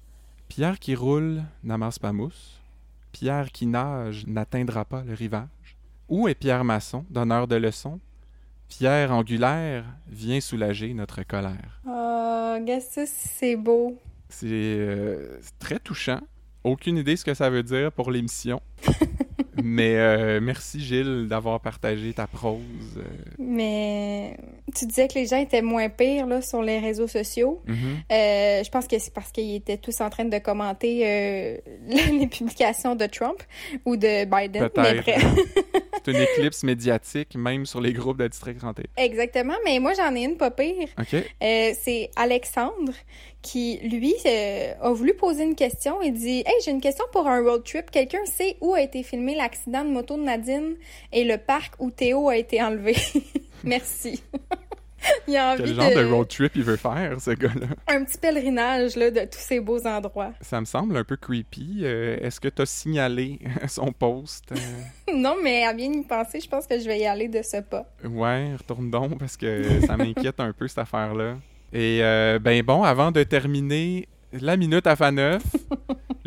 [0.47, 2.59] Pierre qui roule n'amasse pas mousse.
[3.12, 5.78] Pierre qui nage n'atteindra pas le rivage.
[6.07, 7.99] Où est Pierre Masson, donneur de leçons?
[8.68, 11.82] Pierre angulaire vient soulager notre colère.
[11.86, 13.97] Oh, regarde ça, c'est beau.
[14.30, 16.22] C'est euh, c'est très touchant.
[16.64, 18.62] Aucune idée ce que ça veut dire pour l'émission.
[19.62, 22.62] Mais euh, merci Gilles d'avoir partagé ta prose.
[22.97, 23.03] euh.
[23.38, 24.38] Mais
[24.74, 27.62] tu disais que les gens étaient moins pires là, sur les réseaux sociaux.
[27.68, 27.76] Mhm.
[28.12, 32.95] Euh, je pense que c'est parce qu'ils étaient tous en train de commenter les publications
[32.95, 33.41] de Trump
[33.86, 34.70] ou de Biden.
[34.78, 35.26] Mais bref.
[36.10, 38.86] Une éclipse médiatique, même sur les groupes de District 31.
[38.97, 40.88] Exactement, mais moi j'en ai une pas pire.
[40.97, 42.93] Euh, c'est Alexandre
[43.41, 46.01] qui, lui, euh, a voulu poser une question.
[46.01, 47.89] Il dit Hey, j'ai une question pour un road trip.
[47.91, 50.76] Quelqu'un sait où a été filmé l'accident de moto de Nadine
[51.12, 52.95] et le parc où Théo a été enlevé
[53.64, 54.22] Merci.
[55.28, 57.68] Il a envie Quel genre de, de road trip il veut faire, ce gars-là?
[57.88, 60.32] un petit pèlerinage là, de tous ces beaux endroits.
[60.41, 61.82] Ça me semble un peu creepy.
[61.84, 64.52] Euh, Est-ce que tu as signalé son post?
[64.52, 64.56] Euh,
[65.16, 67.62] non, mais à bien y penser, je pense que je vais y aller de ce
[67.62, 67.86] pas.
[68.04, 71.36] Ouais, retourne donc parce que ça m'inquiète un peu cette affaire-là.
[71.72, 75.43] Et euh, ben bon, avant de terminer la minute à fa neuf,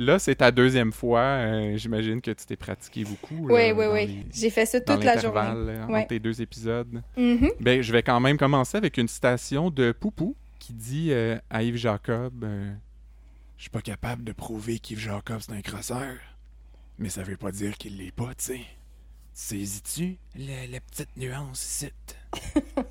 [0.04, 1.20] là c'est ta deuxième fois.
[1.20, 3.48] euh, J'imagine que tu t'es pratiqué beaucoup.
[3.48, 4.06] là, Oui, oui, oui.
[4.06, 5.40] les- J'ai fait ça toute la journée.
[5.40, 7.02] l'intervalle, euh, tes deux épisodes.
[7.16, 7.50] Mhm.
[7.60, 11.62] Ben, je vais quand même commencer avec une citation de Poupou qui dit euh, à
[11.62, 12.72] Yves Jacob euh,
[13.56, 16.14] Je suis pas capable de prouver qu'Yves Jacob c'est un crosseur,
[16.98, 18.60] mais ça veut pas dire qu'il l'est pas, tu sais.
[19.34, 21.92] Saisis-tu la, la petite nuance ici?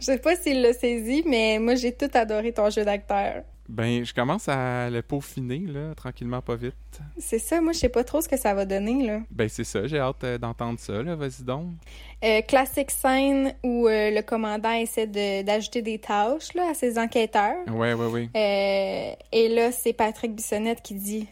[0.00, 3.44] Je sais pas s'il l'a saisi, mais moi j'ai tout adoré ton jeu d'acteur.
[3.68, 6.74] Ben, je commence à le peaufiner, là, tranquillement, pas vite.
[7.18, 9.20] C'est ça, moi je sais pas trop ce que ça va donner là.
[9.30, 11.66] Ben, c'est ça, j'ai hâte euh, d'entendre ça, là, vas-y donc.
[12.24, 16.98] Euh, classique scène où euh, le commandant essaie de- d'ajouter des tâches là, à ses
[16.98, 17.56] enquêteurs.
[17.68, 18.28] Ouais, ouais, ouais.
[18.36, 21.28] Euh, et là, c'est Patrick Bissonnette qui dit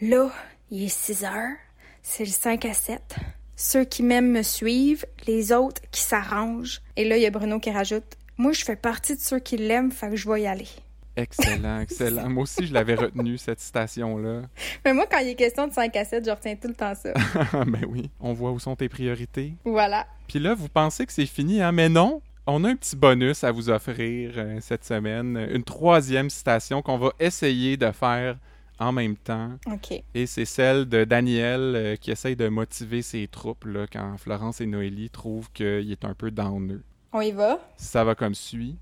[0.00, 0.30] Là,
[0.70, 1.56] il est 6 heures,
[2.02, 3.00] c'est le 5 à 7.
[3.56, 6.82] Ceux qui m'aiment me suivent, les autres qui s'arrangent.
[6.96, 8.04] Et là, il y a Bruno qui rajoute
[8.36, 10.68] Moi, je fais partie de ceux qui l'aiment, fait que je vais y aller.
[11.16, 12.28] Excellent, excellent.
[12.28, 14.42] Moi aussi, je l'avais retenu, cette citation-là.
[14.84, 16.94] Mais moi, quand il est question de 5 à 7, je retiens tout le temps
[16.94, 17.12] ça.
[17.64, 19.54] ben oui, on voit où sont tes priorités.
[19.64, 20.06] voilà.
[20.28, 21.72] Puis là, vous pensez que c'est fini, hein?
[21.72, 22.20] Mais non!
[22.48, 25.36] On a un petit bonus à vous offrir euh, cette semaine.
[25.50, 28.36] Une troisième citation qu'on va essayer de faire
[28.78, 29.50] en même temps.
[29.72, 30.00] OK.
[30.14, 34.60] Et c'est celle de Daniel euh, qui essaye de motiver ses troupes là, quand Florence
[34.60, 36.82] et Noélie trouvent qu'il est un peu downeux.
[37.12, 37.58] On y va?
[37.76, 38.76] Ça va comme suit.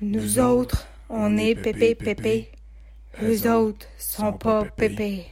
[0.00, 2.50] Nous, Nous autres, on, est pépé, pépé.
[3.22, 5.26] Eux autres sont pas pépé.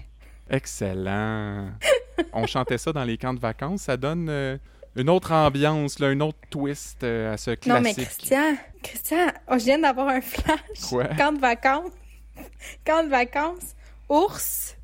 [0.48, 1.70] Excellent.
[2.32, 3.82] On chantait ça dans les camps de vacances.
[3.82, 4.56] Ça donne euh,
[4.96, 7.66] une autre ambiance, là, un autre twist euh, à ce classique.
[7.66, 10.80] Non, mais Christian, Christian, oh, je viens d'avoir un flash.
[10.88, 11.04] Quoi?
[11.16, 11.92] Camp de vacances.
[12.84, 13.74] Camp de vacances.
[14.08, 14.76] Ours.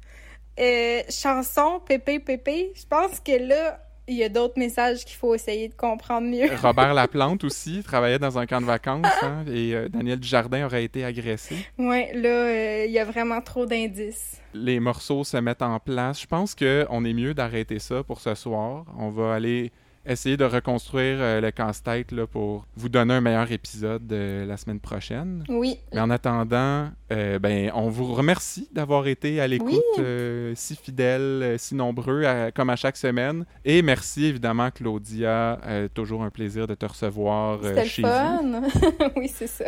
[0.59, 2.72] euh, chanson, pépé, pépé.
[2.74, 3.80] Je pense que là,
[4.11, 6.49] il y a d'autres messages qu'il faut essayer de comprendre mieux.
[6.63, 10.85] Robert Laplante aussi travaillait dans un camp de vacances hein, et euh, Daniel Dujardin aurait
[10.85, 11.57] été agressé.
[11.79, 14.41] Ouais, là, euh, il y a vraiment trop d'indices.
[14.53, 16.21] Les morceaux se mettent en place.
[16.21, 18.85] Je pense qu'on est mieux d'arrêter ça pour ce soir.
[18.99, 19.71] On va aller
[20.07, 24.81] essayer de reconstruire euh, le casse-tête pour vous donner un meilleur épisode euh, la semaine
[24.81, 25.45] prochaine.
[25.49, 25.79] Oui.
[25.93, 29.81] Mais en attendant, euh, ben, on vous remercie d'avoir été à l'écoute, Oui.
[29.99, 33.45] euh, si fidèles, si nombreux, à- comme à chaque semaine.
[33.65, 35.59] Et merci évidemment, Claudia.
[35.95, 38.09] Toujours un plaisir de te recevoir C'était le chez vous.
[38.09, 38.63] fun.
[39.17, 39.67] oui, c'est ça.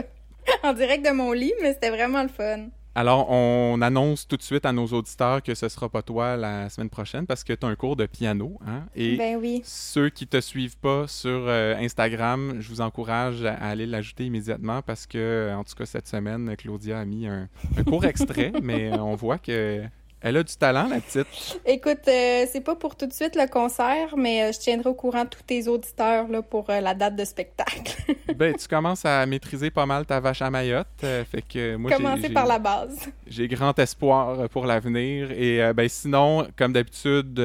[0.65, 2.67] En direct de mon lit, mais c'était vraiment le fun.
[2.95, 6.69] Alors, on annonce tout de suite à nos auditeurs que ce sera pas toi la
[6.69, 8.59] semaine prochaine parce que tu as un cours de piano.
[8.67, 8.85] Hein?
[8.95, 9.63] Et Ben oui.
[9.65, 14.27] ceux qui te suivent pas sur euh, Instagram, je vous encourage à, à aller l'ajouter
[14.27, 18.53] immédiatement parce que, en tout cas, cette semaine, Claudia a mis un, un court extrait,
[18.63, 19.83] mais on voit que
[20.23, 21.61] elle a du talent, la petite.
[21.67, 24.95] Écoute, euh, c'est pas pour tout de suite le concert, mais euh, je tiendrai au
[24.95, 27.97] courant tous tes auditeurs là, pour euh, la date de spectacle.
[28.37, 30.87] Ben, tu commences à maîtriser pas mal ta vache à Mayotte.
[31.05, 33.11] euh, fait que moi, Commencer par la base.
[33.27, 35.31] J'ai grand espoir pour l'avenir.
[35.33, 37.39] Et ben, sinon, comme d'habitude,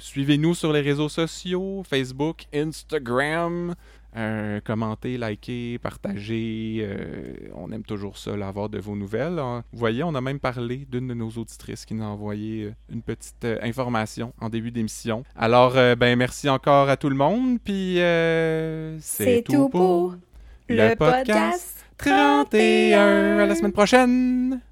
[0.00, 3.74] suivez-nous sur les réseaux sociaux, Facebook, Instagram.
[4.16, 6.80] Euh, commentez, likez, partagez.
[6.82, 9.38] euh, on aime toujours ça, là, avoir de vos nouvelles.
[9.38, 9.64] hein.
[9.72, 12.72] Vous voyez, on a même parlé d'une de nos auditrices qui nous a envoyé euh,
[12.92, 15.24] une petite information en début d'émission.
[15.36, 17.58] Alors, ben merci encore à tout le monde.
[17.64, 17.94] Puis,
[19.00, 20.16] C'est tout pour
[20.68, 23.38] le podcast 31.
[23.38, 24.71] À la semaine prochaine!